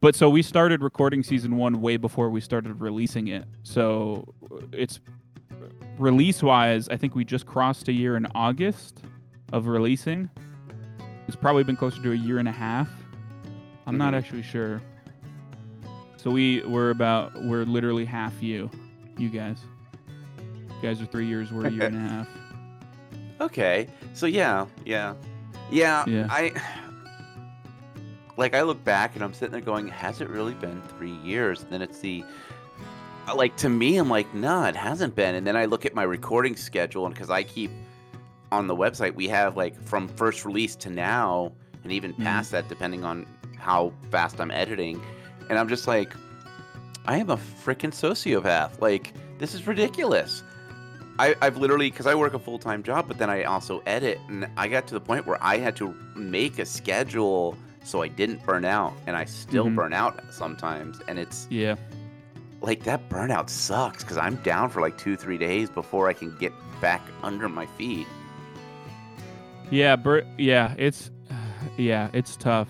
[0.00, 3.44] But so we started recording season one way before we started releasing it.
[3.62, 4.34] So
[4.72, 4.98] it's
[5.98, 9.02] release wise, I think we just crossed a year in August
[9.52, 10.28] of releasing.
[11.28, 12.88] It's probably been closer to a year and a half.
[13.86, 14.16] I'm not Mhm.
[14.16, 14.82] actually sure.
[16.16, 18.70] So we we're about we're literally half you,
[19.18, 19.58] you guys.
[20.38, 21.52] You guys are three years.
[21.52, 22.28] We're a year and a half.
[23.40, 25.14] Okay, so yeah, yeah,
[25.70, 26.04] yeah.
[26.06, 26.26] Yeah.
[26.30, 26.52] I
[28.36, 31.62] like I look back and I'm sitting there going, has it really been three years?
[31.62, 32.24] And then it's the
[33.28, 35.34] uh, like to me, I'm like, no, it hasn't been.
[35.34, 37.70] And then I look at my recording schedule, and because I keep
[38.50, 41.52] on the website, we have like from first release to now,
[41.84, 42.56] and even past mm-hmm.
[42.56, 45.00] that, depending on how fast I'm editing.
[45.48, 46.12] And I'm just like,
[47.06, 48.80] I am a freaking sociopath.
[48.80, 50.42] Like, this is ridiculous.
[51.18, 54.18] I, I've literally, because I work a full time job, but then I also edit,
[54.28, 58.08] and I got to the point where I had to make a schedule so I
[58.08, 59.74] didn't burn out, and I still Mhm.
[59.74, 61.00] burn out sometimes.
[61.08, 61.74] And it's Yeah.
[62.60, 66.34] like that burnout sucks because I'm down for like two, three days before I can
[66.38, 68.06] get back under my feet.
[69.70, 70.26] Yeah, Bert.
[70.38, 71.10] Yeah, it's
[71.76, 72.68] yeah, it's tough,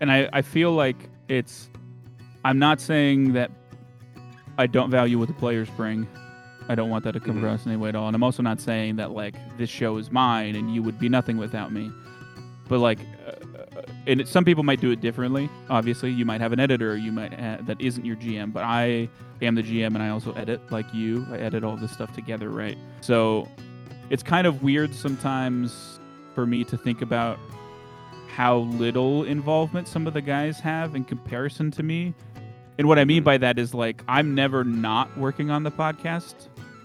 [0.00, 0.96] and I I feel like
[1.28, 1.68] it's.
[2.44, 3.50] I'm not saying that
[4.58, 6.06] I don't value what the players bring.
[6.68, 7.38] I don't want that to come Mhm.
[7.40, 9.96] across in any way at all, and I'm also not saying that like this show
[9.98, 11.90] is mine and you would be nothing without me.
[12.68, 13.30] But like, uh,
[13.78, 15.50] uh, and it, some people might do it differently.
[15.68, 19.08] Obviously, you might have an editor, you might ha- that isn't your GM, but I
[19.42, 21.26] am the GM and I also edit like you.
[21.30, 22.78] I edit all this stuff together, right?
[23.02, 23.46] So
[24.08, 26.00] it's kind of weird sometimes
[26.34, 27.38] for me to think about
[28.34, 32.14] how little involvement some of the guys have in comparison to me.
[32.78, 33.24] And what I mean Mhm.
[33.24, 36.34] by that is like I'm never not working on the podcast.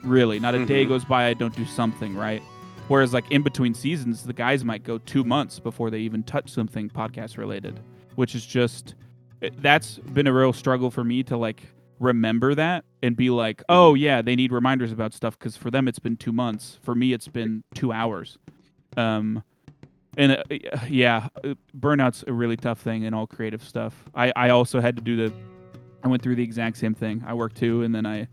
[0.04, 0.90] Really, not a day Mhm.
[0.90, 2.42] goes by I don't do something, right?
[2.88, 6.50] Whereas like in between seasons, the guys might go 2 months before they even touch
[6.50, 7.80] something podcast related,
[8.16, 8.96] which is just
[9.62, 11.64] that's been a real struggle for me to like
[12.00, 15.88] remember that and be like, "Oh yeah, they need reminders about stuff cuz for them
[15.88, 16.80] it's been 2 months.
[16.82, 18.38] For me it's been 2 hours."
[18.98, 19.44] Um
[20.18, 20.44] and uh,
[20.90, 21.28] yeah,
[21.78, 24.06] burnout's a really tough thing in all creative stuff.
[24.16, 25.34] I I also had to do the
[26.04, 27.24] I went through the exact same thing.
[27.28, 28.28] I worked too, and then I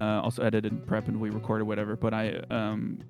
[0.00, 1.96] uh, also edited, prep, and we recorded whatever.
[1.96, 3.00] But I um,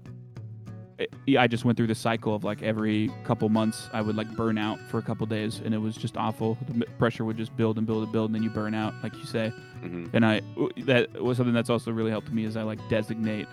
[0.99, 4.16] it- yeah, I just went through the cycle of like every couple months I would
[4.16, 6.57] like burn out for a couple days, and it was just awful.
[6.68, 9.14] The pressure would just build and build and build, and then you burn out, like
[9.16, 9.51] you say.
[9.81, 10.40] hmm And I
[10.87, 13.47] that was something that's also really helped me is I like designate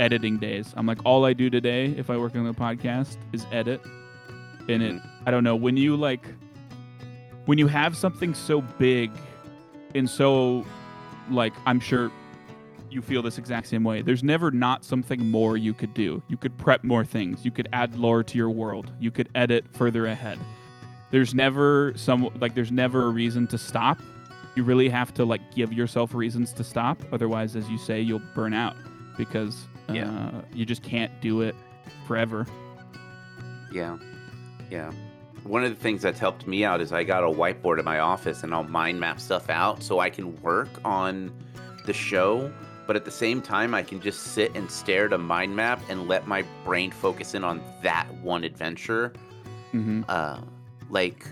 [0.00, 0.72] editing days.
[0.76, 3.80] I'm like all I do today if I work on the podcast is edit.
[4.68, 6.26] And it I don't know, when you like
[7.44, 9.10] when you have something so big
[9.94, 10.64] and so
[11.30, 12.10] like I'm sure
[12.90, 14.02] you feel this exact same way.
[14.02, 16.22] There's never not something more you could do.
[16.28, 17.44] You could prep more things.
[17.44, 18.92] You could add lore to your world.
[19.00, 20.38] You could edit further ahead.
[21.10, 23.98] There's never some like there's never a reason to stop
[24.56, 28.22] you really have to like give yourself reasons to stop otherwise as you say you'll
[28.36, 28.76] burn out
[29.16, 30.30] because uh, Yeah.
[30.52, 31.56] you just can't do it
[32.06, 32.46] forever
[33.72, 33.98] Yeah.
[34.70, 34.92] Yeah.
[35.44, 37.98] One of the things that's helped me out is I got a whiteboard in my
[37.98, 41.30] office and I'll mind map stuff out so I can work on
[41.84, 42.50] the show,
[42.86, 45.82] but at the same time I can just sit and stare at a mind map
[45.90, 49.12] and let my brain focus in on that one adventure.
[49.72, 50.02] mm-hmm.
[50.08, 50.40] Uh,
[50.88, 51.26] like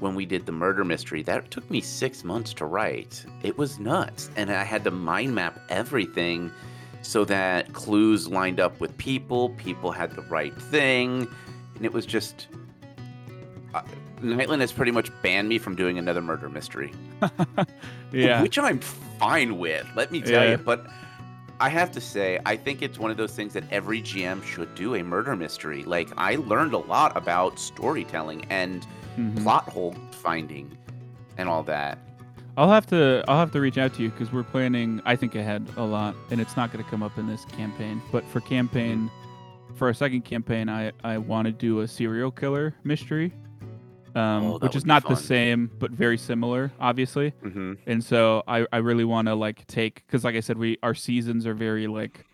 [0.00, 3.24] when we did the murder mystery, that took me six months to write.
[3.42, 4.30] It was nuts.
[4.34, 6.50] And I had to mind map everything
[7.02, 11.28] so that clues lined up with people, people had the right thing.
[11.76, 12.48] And it was just.
[13.74, 13.82] Uh,
[14.20, 16.92] Nightland has pretty much banned me from doing another murder mystery,
[18.12, 20.52] yeah which I'm fine with, let me tell Yeah.
[20.52, 20.56] you.
[20.58, 20.86] But
[21.60, 24.74] I have to say, I think it's one of those things that every GM should
[24.74, 25.84] do a murder mystery.
[25.84, 28.86] Like, I learned a lot about storytelling and
[29.18, 29.42] Mhm.
[29.42, 30.76] plot hole finding
[31.38, 31.98] and all that.
[32.58, 35.34] i'll have to i'll have to reach out to you because we're planning i think
[35.34, 38.40] ahead a lot and it's not going to come up in this campaign but for
[38.40, 39.10] campaign
[39.74, 43.32] for our second campaign i i want to do a serial killer mystery
[44.14, 47.74] um, Oh, which is not the same but very similar obviously Mm-hmm.
[47.86, 50.94] and so I, I really want to like take because like I said we our
[50.94, 52.24] seasons are very like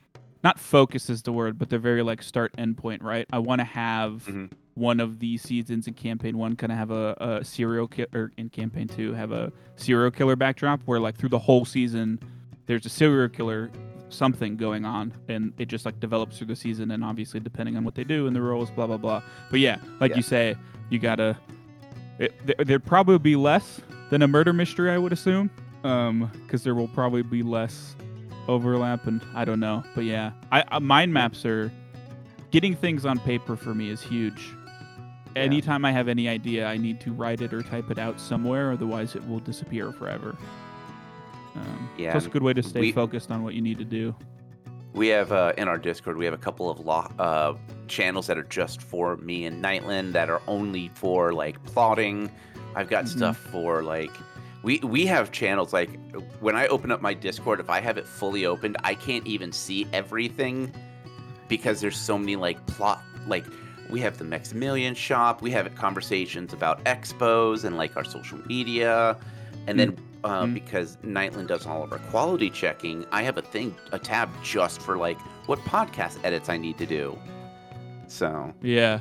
[0.45, 3.61] not focus is the word but they're very like start end point right I want
[3.61, 4.51] to have Mhm.
[4.75, 8.49] one of these seasons in campaign one kind of have a, a serial killer in
[8.49, 12.19] campaign two have a serial killer backdrop where like through the whole season
[12.67, 13.71] there's a serial killer
[14.11, 17.85] something going on and it just like develops through the season and obviously depending on
[17.85, 20.17] what they do and the roles blah blah blah but yeah like Yeah.
[20.17, 20.57] you say
[20.91, 21.37] you gotta
[22.19, 25.51] it, there, there'd probably be less than a murder mystery, I would assume,
[25.85, 27.95] um, because there will probably be less
[28.49, 31.71] overlap, and I don't know, but yeah, I, I mind maps are
[32.51, 34.51] getting things on paper for me is huge.
[35.37, 35.43] Yeah.
[35.43, 38.73] Anytime I have any idea, I need to write it or type it out somewhere,
[38.73, 40.37] otherwise it will disappear forever.
[41.55, 43.79] Um, Yeah, so it's a good way to stay we- focused on what you need
[43.79, 44.15] to do.
[44.95, 47.55] We have uh, in our Discord, we have a couple of lo- uh,
[47.87, 52.31] channels that are just for me and Nightland that are only for like plotting.
[52.75, 53.09] I've got Mhm.
[53.17, 54.11] stuff for like
[54.63, 55.91] we we have channels like
[56.41, 59.53] when I open up my Discord, if I have it fully opened, I can't even
[59.53, 60.73] see everything
[61.49, 63.45] because there's so many like plot like
[63.91, 69.17] we have the Maximilian shop, we have conversations about expos and like our social media,
[69.67, 70.55] and then uh, Mm.
[70.55, 74.81] because Nightland does all of our quality checking, I have a thing, a tab just
[74.83, 77.19] for like what podcast edits I need to do.
[78.07, 79.01] So Yeah.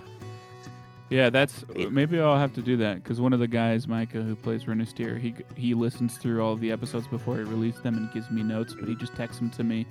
[1.09, 4.21] Yeah, that's It- maybe I'll have to do that because one of the guys, Micah,
[4.21, 8.11] who plays Renisteer, he he listens through all the episodes before he releases them and
[8.11, 9.85] gives me notes, but he just texts them to me.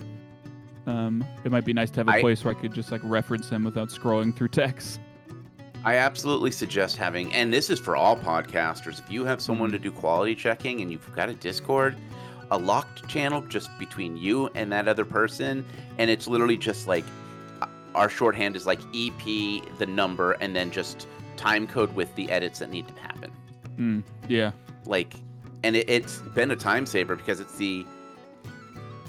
[0.86, 3.00] Um, it might be nice to have a I- place where I could just like
[3.02, 5.00] reference them without scrolling through text.
[5.86, 8.98] I absolutely suggest having, and this is for all podcasters.
[8.98, 11.94] If you have someone to do quality checking and you've got a Discord,
[12.50, 15.64] a locked channel just between you and that other person,
[15.98, 17.04] and it's literally just like
[17.62, 19.22] uh, our shorthand is like EP,
[19.78, 23.30] the number, and then just time code with the edits that need to happen.
[23.76, 24.50] Mm, yeah.
[24.86, 25.14] like
[25.62, 27.86] and it, it's been a time saver because it's the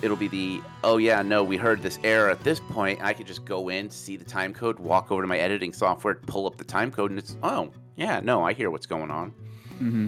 [0.01, 3.25] it'll be the oh yeah no we heard this error at this point i could
[3.27, 6.55] just go in see the time code walk over to my editing software pull up
[6.57, 9.31] the time code and it's oh yeah no i hear what's going on
[9.81, 10.07] mm-hmm.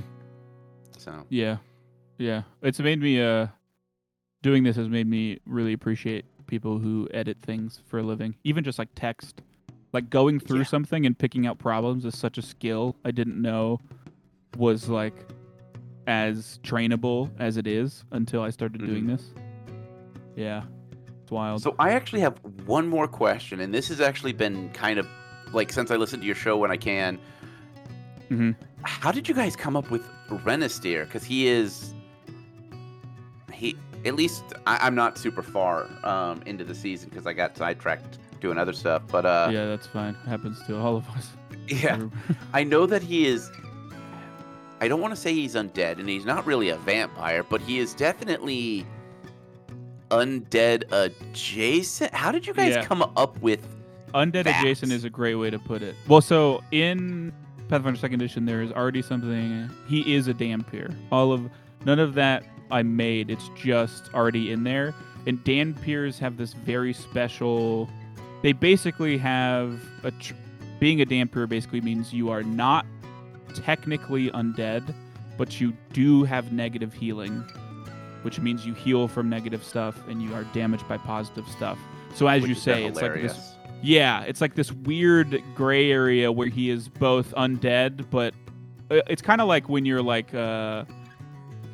[0.98, 1.58] so Yeah.
[2.18, 2.42] Yeah.
[2.62, 3.48] It's made me uh
[4.42, 8.36] doing this has made me really appreciate people who edit things for a living.
[8.44, 9.42] Even just like text.
[9.94, 10.64] Like going through Yeah.
[10.66, 13.80] something and picking out problems is such a skill I didn't know
[14.58, 15.14] was like
[16.08, 19.32] as trainable as it is until I started doing this.
[20.40, 20.64] Yeah.
[21.22, 21.62] It's wild.
[21.62, 25.06] so i actually have one more question and this has actually been kind of
[25.54, 27.20] like since i listen to your show when i can
[28.32, 28.56] Mhm.
[28.84, 31.06] how did you guys come up with Renisteer?
[31.06, 31.94] Because he is
[33.52, 33.76] he
[34.06, 38.20] at least I, I'm not super far um, into the season because I got sidetracked
[38.40, 39.02] doing other stuff.
[39.12, 40.14] But uh, yeah, that's fine.
[40.28, 41.32] Happens to all of us.
[41.68, 42.00] yeah,
[42.54, 43.50] I know that he is.
[44.82, 47.80] I don't want to say he's undead, and he's not really a vampire, but he
[47.80, 48.86] is definitely
[50.10, 52.14] undead adjacent.
[52.14, 52.84] How did you guys Yeah.
[52.86, 53.66] come up with
[54.14, 54.62] undead Facts.
[54.64, 55.96] adjacent is a great way to put it.
[56.08, 57.32] Well, so in
[57.68, 59.70] Pathfinder Second Edition, there is already something.
[59.88, 60.94] He is a Dhampir.
[61.12, 61.50] All of
[61.86, 63.30] none of that I made.
[63.30, 64.94] It's just already in there.
[65.28, 67.90] And Dampiers have this very special.
[68.42, 70.12] They basically have a.
[70.12, 70.34] Tr-
[70.80, 72.86] being a Dhampir basically means you are not
[73.54, 74.94] technically undead,
[75.38, 77.44] but you do have negative healing,
[78.24, 81.78] which means you heal from negative stuff and you are damaged by positive stuff.
[82.16, 86.32] So as Which you say, it's like this yeah, it's like this weird gray area
[86.32, 88.34] where he is both undead, but
[88.92, 90.84] uh, it's kind of like when you're like, uh,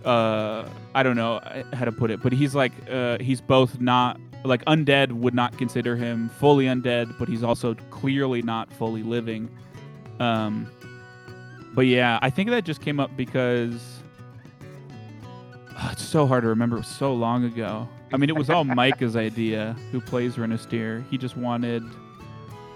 [0.04, 1.42] uh, I don't know
[1.74, 5.58] how to put it, but he's like, uh, he's both not like undead would not
[5.58, 9.50] consider him fully undead, but he's also clearly not fully living.
[10.20, 10.70] Um,
[11.74, 13.95] but yeah, I think that just came up because
[15.78, 16.78] Ah, it's so hard to remember.
[16.78, 17.88] It was so long ago.
[18.14, 21.04] I mean, it was all Micah's idea, who plays Renasteer.
[21.12, 21.84] He just wanted.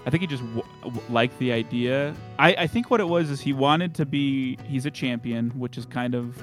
[0.06, 2.16] I think he just w- w- liked the idea.
[2.40, 4.58] I, I think what it was is he wanted to be.
[4.68, 6.42] He's a champion, which is kind of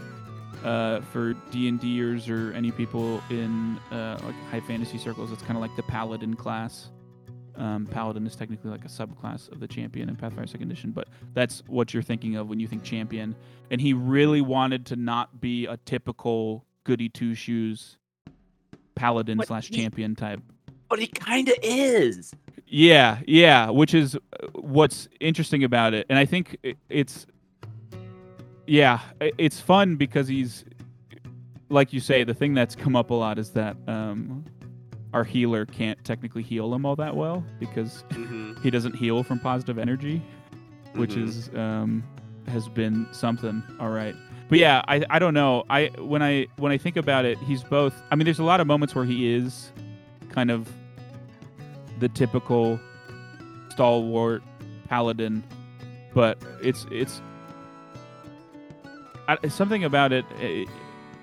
[0.64, 5.32] uh, for D and Ders or any people in uh, like high fantasy circles.
[5.32, 6.90] It's kind of like the paladin class.
[7.58, 11.08] Um, paladin is technically like a subclass of the champion in Pathfinder Second Edition, but
[11.32, 13.34] that's what you're thinking of when you think champion.
[13.70, 17.96] And he really wanted to not be a typical goody two shoes
[18.94, 20.40] paladin But slash he- champion type.
[20.88, 22.32] But he kind of is.
[22.68, 24.18] Yeah, yeah, which is uh,
[24.54, 26.56] what's interesting about it, and I think
[26.88, 27.26] it's
[28.66, 30.64] yeah, it's fun because he's
[31.68, 32.24] like you say.
[32.24, 34.44] The thing that's come up a lot is that um,
[35.14, 39.38] our healer can't technically heal him all that well because hmm he doesn't heal from
[39.38, 40.20] positive energy,
[40.94, 41.22] which Mhm.
[41.24, 42.02] is um,
[42.48, 43.62] has been something.
[43.80, 44.14] All right,
[44.48, 45.64] but yeah, I I don't know.
[45.70, 47.94] I when I when I think about it, he's both.
[48.10, 49.70] I mean, there's a lot of moments where he is
[50.30, 50.68] kind of
[52.00, 52.78] the typical
[53.70, 54.42] stalwart
[54.88, 55.42] paladin,
[56.14, 57.20] but it's it's
[59.28, 60.68] I, something about it, it,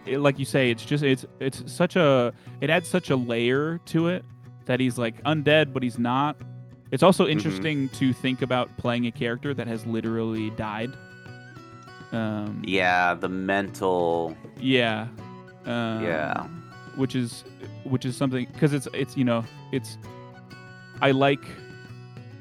[0.06, 0.20] it.
[0.20, 4.08] Like you say, it's just it's it's such a it adds such a layer to
[4.08, 4.24] it
[4.66, 6.38] that he's like undead, but he's not.
[6.92, 10.92] It's also interesting to think about playing a character that has literally died.
[12.12, 14.38] Um, Yeah, the mental.
[14.60, 15.08] yeah.
[15.66, 16.46] Um, Yeah.
[16.96, 17.44] Which is
[17.84, 19.98] which is something because it's it's you know it's
[21.02, 21.44] I like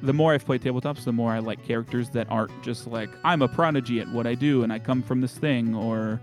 [0.02, 3.40] the more I've played tabletops, the more I like characters that aren't just like I'm
[3.40, 6.20] a prodigy at what I do and I come from this thing or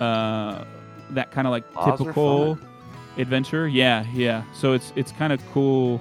[0.00, 0.64] uh,
[1.10, 2.58] that kind of like Laws typical
[3.18, 3.68] adventure.
[3.68, 4.42] Yeah, yeah.
[4.54, 6.00] So it's it's kind of cool.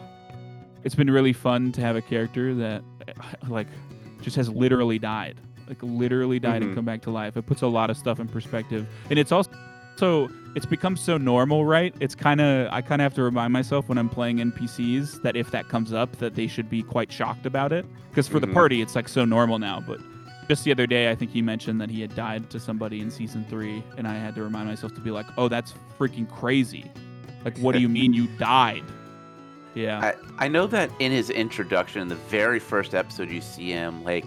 [0.84, 2.84] It's been really fun to have a character that
[3.48, 3.68] like
[4.22, 6.66] just has literally died, like literally died Mhm.
[6.68, 7.36] and come back to life.
[7.38, 9.52] It puts a lot of stuff in perspective, and it's also
[9.98, 11.94] so it's become so normal, right?
[12.00, 15.36] It's kind of I kind of have to remind myself when I'm playing NPCs that
[15.36, 17.86] if that comes up, that they should be quite shocked about it.
[18.10, 18.54] Because for the Mhm.
[18.54, 19.84] party, it's like so normal now.
[19.86, 20.00] But
[20.48, 23.10] just the other day, I think he mentioned that he had died to somebody in
[23.12, 26.92] season three, and I had to remind myself to be like, "Oh, that's freaking crazy!
[27.46, 28.84] Like, what do you mean you died?"
[29.74, 33.70] Yeah, I, I know that in his introduction, in the very first episode, you see
[33.70, 34.26] him like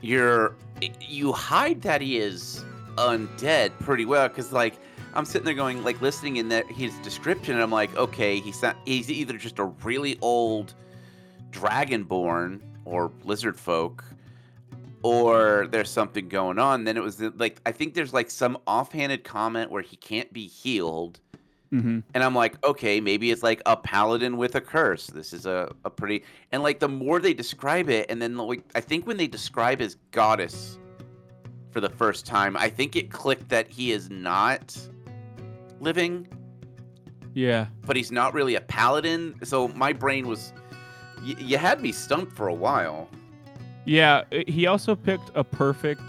[0.00, 0.54] you're
[1.00, 2.64] you hide that he is
[2.96, 4.74] undead pretty well because like
[5.14, 8.60] I'm sitting there going like listening in that his description, and I'm like, okay, he's
[8.62, 10.74] not, he's either just a really old
[11.52, 14.04] dragonborn or lizard folk,
[15.04, 16.84] or there's something going on.
[16.84, 20.46] Then it was like I think there's like some offhanded comment where he can't be
[20.46, 21.20] healed.
[21.70, 25.08] hmm And I'm like, okay, maybe it's like a paladin with a curse.
[25.08, 28.64] This is a, a pretty and like the more they describe it, and then like
[28.74, 30.78] I think when they describe his goddess
[31.70, 34.76] for the first time, I think it clicked that he is not
[35.80, 36.26] living,
[37.34, 37.66] yeah.
[37.84, 39.34] but he's not really a paladin.
[39.42, 40.54] So my brain was
[41.18, 43.10] y- you had me stumped for a while.
[43.86, 46.02] Yeah, he also picked a perfect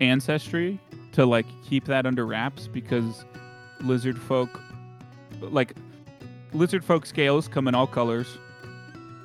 [0.00, 0.78] ancestry
[1.12, 3.24] to like keep that under wraps because
[3.80, 4.60] lizard folk
[5.40, 5.74] like
[6.52, 8.38] lizard folk scales come in all colors.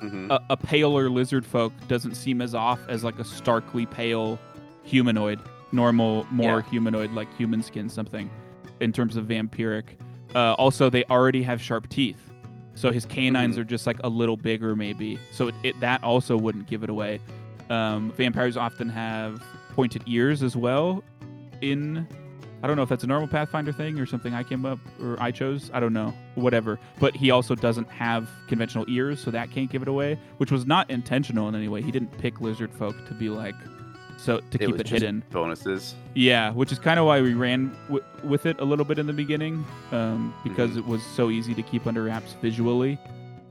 [0.00, 4.38] hmm A, a paler lizard folk doesn't seem as off as like a starkly pale
[4.82, 5.38] humanoid,
[5.72, 6.70] normal, more Yeah.
[6.70, 8.28] humanoid like human skin something
[8.80, 9.84] in terms of vampiric.
[10.34, 12.18] Uh, also, they already have sharp teeth.
[12.74, 13.60] So his canines Mhm.
[13.60, 15.16] are just like a little bigger, maybe.
[15.30, 17.20] So it, it that also wouldn't give it away.
[17.70, 19.42] Um, vampires often have
[19.74, 21.02] pointed ears as well.
[21.60, 22.06] In
[22.62, 25.16] I don't know if that's a normal Pathfinder thing or something I came up or
[25.20, 25.70] I chose.
[25.74, 26.78] I don't know, whatever.
[26.98, 30.64] But he also doesn't have conventional ears, so that can't give it away, which was
[30.64, 31.82] not intentional in any way.
[31.82, 33.54] He didn't pick lizard folk to be like
[34.16, 35.22] so to It keep it hidden.
[35.30, 35.94] bonuses.
[36.14, 39.06] Yeah, which is kind of why we ran w- with it a little bit in
[39.06, 40.78] the beginning, um, because Mhm.
[40.78, 42.96] it was so easy to keep under wraps visually.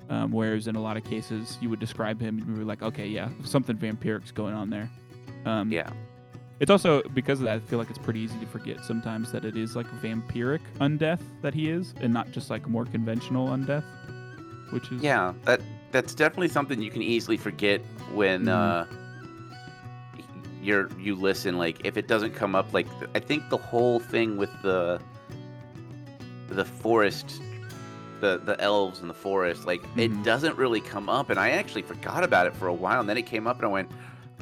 [0.09, 2.81] Um, whereas in a lot of cases, you would describe him and you were like,
[2.83, 4.89] okay, yeah, something vampiric's going on there.
[5.45, 5.89] Um, Yeah.
[6.59, 9.43] It's also because of that, I feel like it's pretty easy to forget sometimes that
[9.43, 13.83] it is like vampiric undeath that he is, and not just like more conventional undeath,
[14.71, 17.81] which is Yeah, that that's definitely something you can easily forget
[18.13, 18.49] when Mhm.
[18.49, 18.85] uh,
[20.61, 21.57] you're you listen.
[21.57, 25.01] Like if it doesn't come up, like I think the whole thing with the
[26.49, 27.41] the forest,
[28.23, 29.99] the the elves in the forest, like Mhm.
[29.99, 33.07] it doesn't really come up, and I actually forgot about it for a while, and
[33.09, 33.91] then it came up, and I went,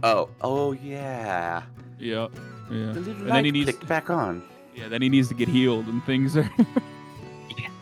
[0.03, 1.63] oh, oh yeah,
[1.99, 2.27] yeah,
[2.71, 2.91] yeah.
[2.93, 4.43] the little And then he needs clicked back on.
[4.75, 6.49] Yeah, then he needs to get healed and things are.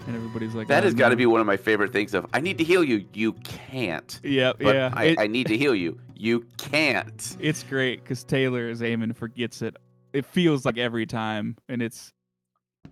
[0.08, 2.14] and everybody's like, That "Oh, has got to be one of my favorite things.
[2.14, 4.20] Of I need to heal you, you can't.
[4.24, 4.89] Yeah, But yeah.
[4.93, 7.38] I, it- I need to heal you, you can't.
[7.39, 9.76] it's great because Taylor is aiming forgets it.
[10.14, 12.12] It feels like every time, and it's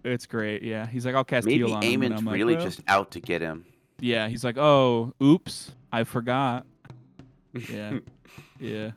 [0.04, 0.64] it's great.
[0.64, 2.02] Yeah, he's like, I'll cast Maybe heal on him.
[2.04, 3.66] and Eamon's I'm like, really "Well," just out to get him.
[4.00, 6.66] Yeah, he's like, oh, oops, I forgot.
[7.72, 8.00] Yeah,
[8.60, 8.91] yeah.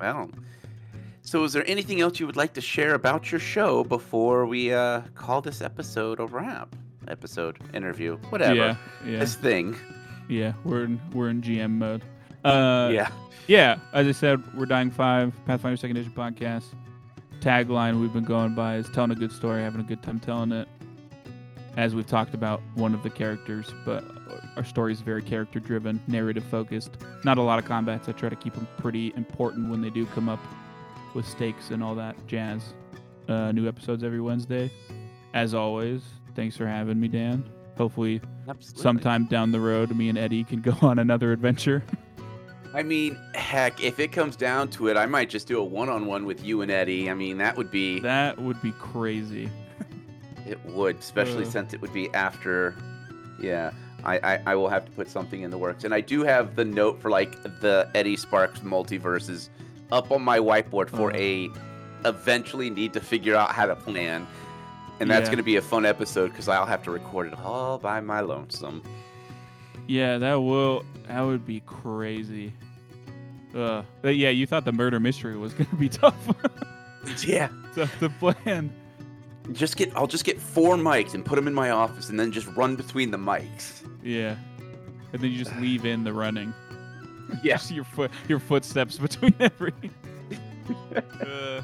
[0.00, 0.30] Well,
[1.22, 4.72] so is there anything else you would like to share about your show before we
[4.72, 6.74] uh, call this episode a wrap?
[7.08, 8.54] Episode, interview, whatever.
[8.54, 8.76] Yeah,
[9.06, 9.76] yeah, This thing.
[10.28, 10.52] yeah.
[10.64, 12.02] We're in we're in GM mode.
[12.44, 13.10] Uh, yeah.
[13.48, 13.78] yeah.
[13.92, 16.64] As I said, we're Dieing Five Pathfinder Second Edition podcast.
[17.40, 20.52] Tagline we've been going by is telling a good story, having a good time telling
[20.52, 20.68] it.
[21.76, 24.04] As we've talked about one of the characters, but
[24.56, 26.98] our story is very character driven, narrative focused.
[27.24, 28.08] Not a lot of combats.
[28.08, 30.40] I try to keep them pretty important when they do come up
[31.14, 32.74] with stakes and all that jazz.
[33.28, 34.70] Uh, new episodes every Wednesday.
[35.32, 36.02] As always,
[36.34, 37.48] thanks for having me, Dan.
[37.78, 38.82] Hopefully, Absolutely.
[38.82, 41.82] sometime down the road, me and Eddie can go on another adventure.
[42.72, 46.24] I mean, heck, if it comes down to it, I might just do a one-on-one
[46.24, 47.10] with you and Eddie.
[47.10, 49.50] I mean, that would be That would be crazy.
[50.46, 51.50] it would, especially Uh.
[51.50, 52.74] since it would be after.
[53.40, 53.72] Yeah,
[54.04, 56.54] I, I I will have to put something in the works, and I do have
[56.56, 59.48] the note for like the Eddie Sparks multiverses
[59.90, 61.16] up on my whiteboard for Uh.
[61.16, 61.50] a
[62.04, 64.26] eventually need to figure out how to plan.
[65.00, 65.26] And that's Yeah.
[65.32, 68.20] going to be a fun episode because I'll have to record it all by my
[68.20, 68.82] lonesome.
[69.90, 72.52] Yeah, that will that would be crazy.
[73.52, 76.14] Uh, but yeah, you thought the murder mystery was gonna be tough.
[77.26, 77.48] Yeah.
[77.74, 78.70] tough to plan.
[79.52, 82.30] Just get I'll just get four mics and put them in my office and then
[82.30, 83.82] just run between the mics.
[84.04, 84.36] Yeah,
[85.12, 86.54] and then you just leave in the running.
[87.42, 87.56] Yeah.
[87.58, 89.72] Just your foot your footsteps between every.
[90.94, 91.62] uh,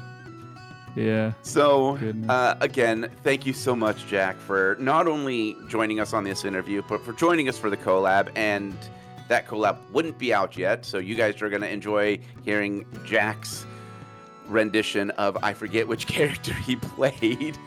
[0.97, 1.33] yeah.
[1.43, 6.43] So, uh, again, thank you so much, Jack, for not only joining us on this
[6.43, 8.29] interview, but for joining us for the collab.
[8.35, 8.75] And
[9.27, 13.65] that collab wouldn't be out yet, so you guys are going to enjoy hearing Jack's
[14.47, 17.57] rendition of I forget which character he played.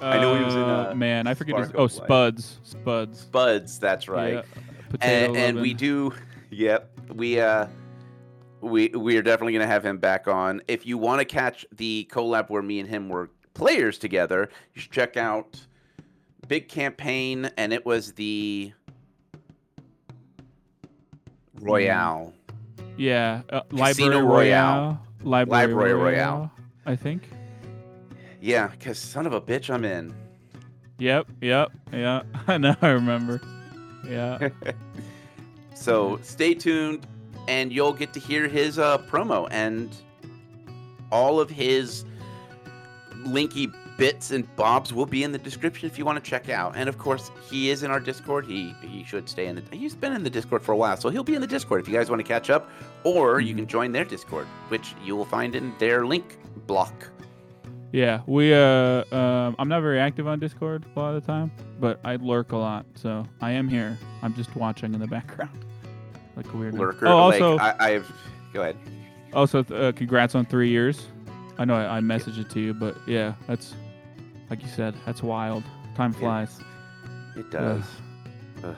[0.00, 1.26] I know he was in, uh, man.
[1.26, 1.70] I forget his.
[1.74, 2.58] Oh, Spuds.
[2.62, 3.20] Spuds.
[3.20, 3.78] Spuds.
[3.78, 4.34] That's right.
[4.34, 4.42] Yeah.
[4.90, 6.12] Potato and, and we do
[6.50, 7.66] yep we uh
[8.64, 11.66] we we are definitely going to have him back on if you want to catch
[11.76, 15.60] the collab where me and him were players together you should check out
[16.48, 18.72] big campaign and it was the
[21.60, 22.32] royale
[22.96, 24.26] Yeah, uh, Library Royale.
[24.26, 25.00] Royale.
[25.22, 26.02] Library, Library Royale.
[26.04, 26.52] Royale.
[26.86, 27.28] I think.
[28.40, 30.14] yeah because son of a bitch i'm in
[30.98, 32.22] Yep, yep, yeah.
[32.46, 32.76] I know.
[32.80, 33.40] I remember.
[34.08, 34.48] Yeah.
[35.74, 37.04] so stay tuned
[37.48, 39.94] and you'll get to hear his uh, promo and
[41.12, 42.04] all of his
[43.24, 46.74] linky bits and bobs will be in the description if you want to check out
[46.76, 49.94] and of course he is in our discord he he should stay in the he's
[49.94, 51.94] been in the discord for a while so he'll be in the discord if you
[51.94, 52.68] guys want to catch up
[53.04, 53.58] or you Mhm.
[53.58, 57.08] can join their discord which you will find in their link block
[57.92, 61.52] Yeah, we uh um I'm not very active on Discord a lot of the time,
[61.78, 63.96] but I lurk a lot, so I am here.
[64.22, 65.64] I'm just watching in the background.
[66.36, 68.12] Like a weird lurker Oh, also like I, i've
[68.52, 68.76] go ahead
[69.32, 71.06] also uh, congrats on 3 years.
[71.58, 73.74] I know I, I messaged it to you, but yeah, that's
[74.50, 75.64] like you said, that's wild.
[75.96, 76.18] Time Yeah.
[76.20, 76.60] flies.
[77.36, 77.82] it does
[78.62, 78.76] Ugh.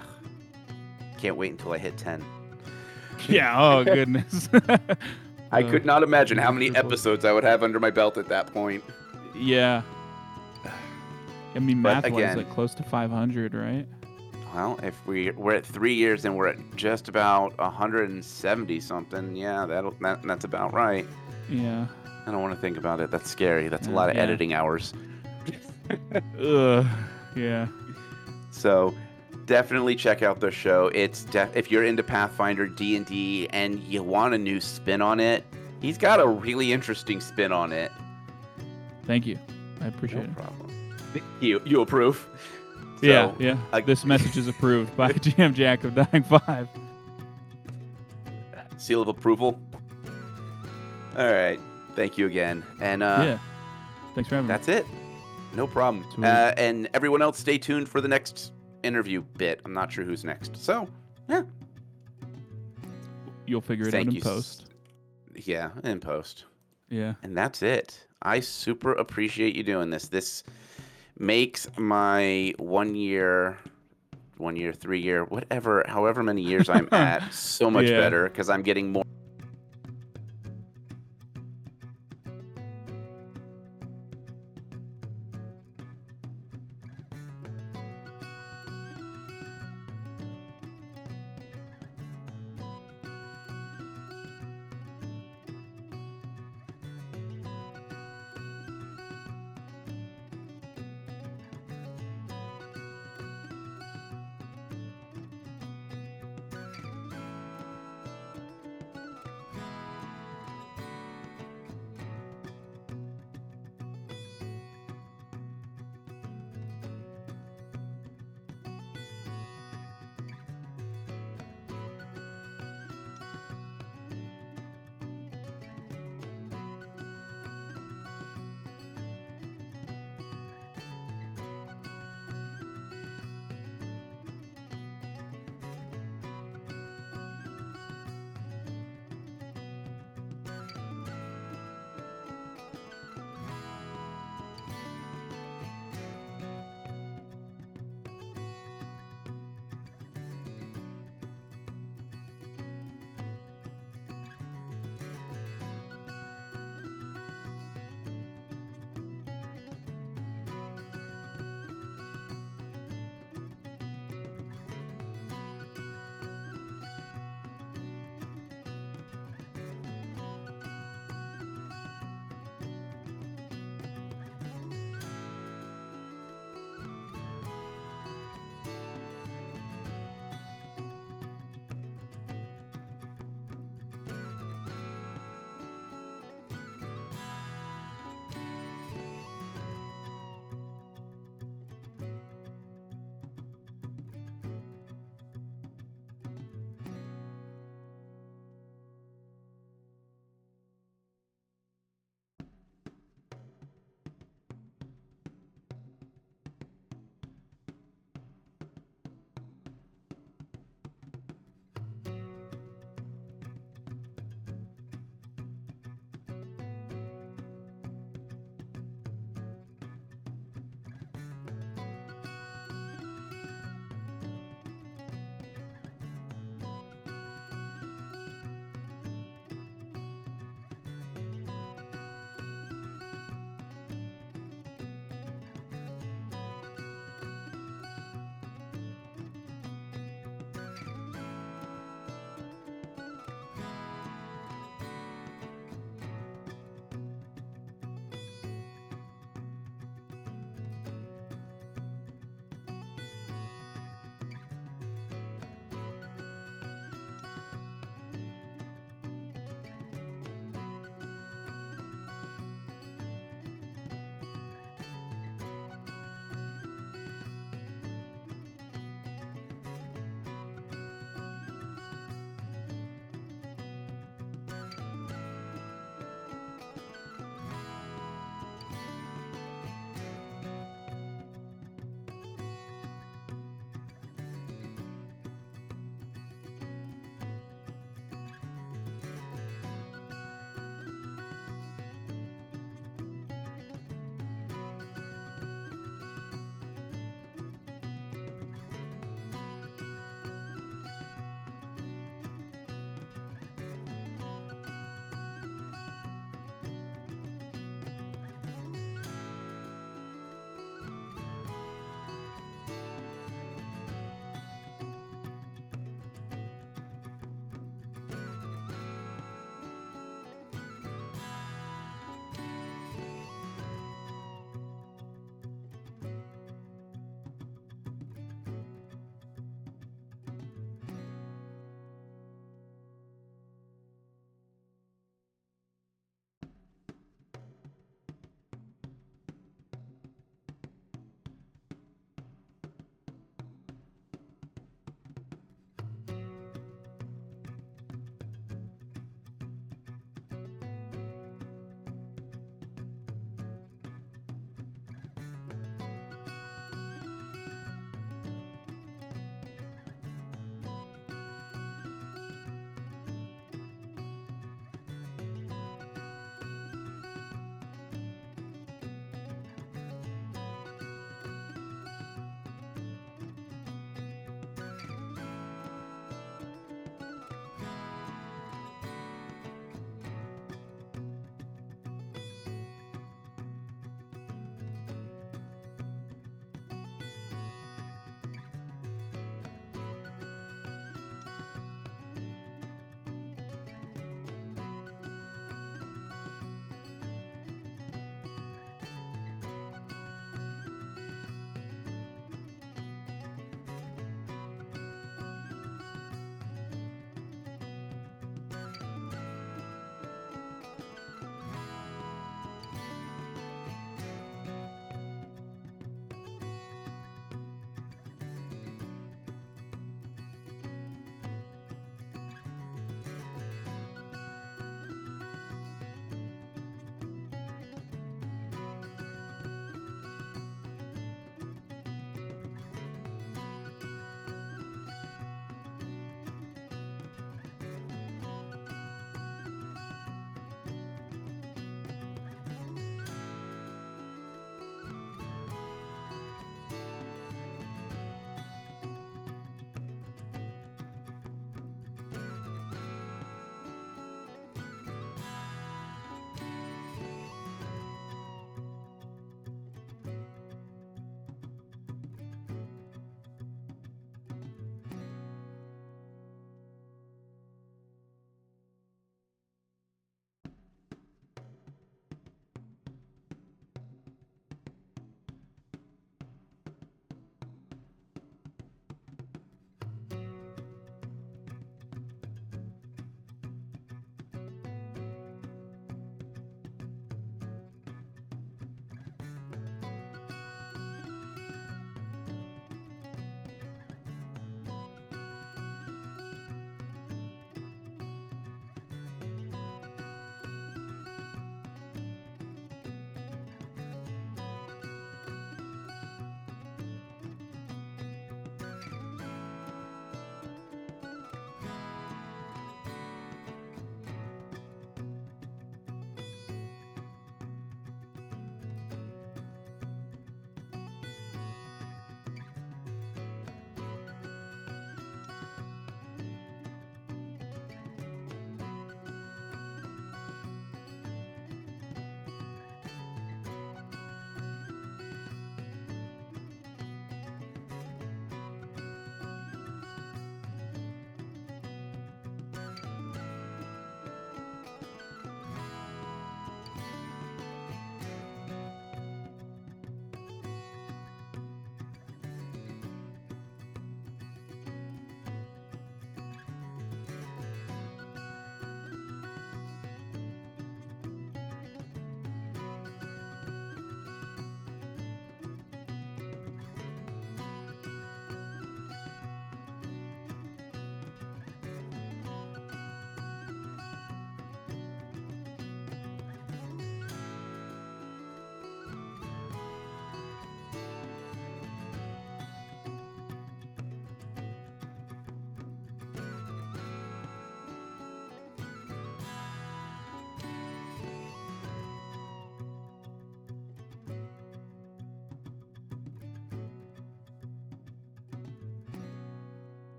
[1.18, 2.24] can't wait until i hit 10
[3.28, 4.48] yeah, oh goodness.
[5.52, 8.28] I Uh, could not imagine how many episodes I would have under my belt at
[8.28, 8.82] that point.
[9.34, 9.82] Yeah.
[11.54, 13.86] I mean, But math wise, again- like close to 500, right?
[14.56, 19.66] Well, if we we're at three years and we're at just about 170 something, yeah,
[19.66, 21.06] that'll that, that's about right.
[21.50, 21.86] Yeah.
[22.26, 23.10] I don't want to think about it.
[23.10, 23.68] That's scary.
[23.68, 24.22] That's a lot of yeah.
[24.22, 24.94] editing hours.
[26.40, 26.86] Ugh.
[27.36, 27.66] Yeah.
[28.50, 28.94] So
[29.44, 30.86] definitely check out their show.
[30.94, 35.02] It's def- if you're into Pathfinder D and D and you want a new spin
[35.02, 35.44] on it,
[35.82, 37.92] he's got a really interesting spin on it.
[39.04, 39.38] Thank you.
[39.82, 40.28] I No appreciate it.
[40.28, 40.96] No problem.
[41.40, 42.26] You you approve?
[43.02, 43.58] Yeah, So, yeah.
[43.72, 46.68] I- this message is approved by GM Jack of Dieing Five.
[48.78, 49.60] Seal of approval.
[51.16, 51.58] All right.
[51.94, 52.62] Thank you again.
[52.80, 53.38] And uh, yeah.
[54.14, 54.52] Thanks for having me.
[54.52, 54.86] that's it.
[55.54, 56.04] No problem.
[56.22, 59.60] Uh, and everyone else, stay tuned for the next interview bit.
[59.64, 60.56] I'm not sure who's next.
[60.62, 60.88] So,
[61.28, 61.42] yeah.
[63.46, 64.20] You'll figure it Thank out in you.
[64.22, 64.66] post.
[65.34, 66.44] Yeah, in post.
[66.90, 67.14] Yeah.
[67.22, 68.06] And that's it.
[68.22, 70.08] I super appreciate you doing this.
[70.08, 70.42] This
[71.18, 73.58] makes my one year,
[74.38, 78.00] one year, three year, whatever, however many years I'm at, so much Yeah.
[78.00, 79.04] better because I'm getting more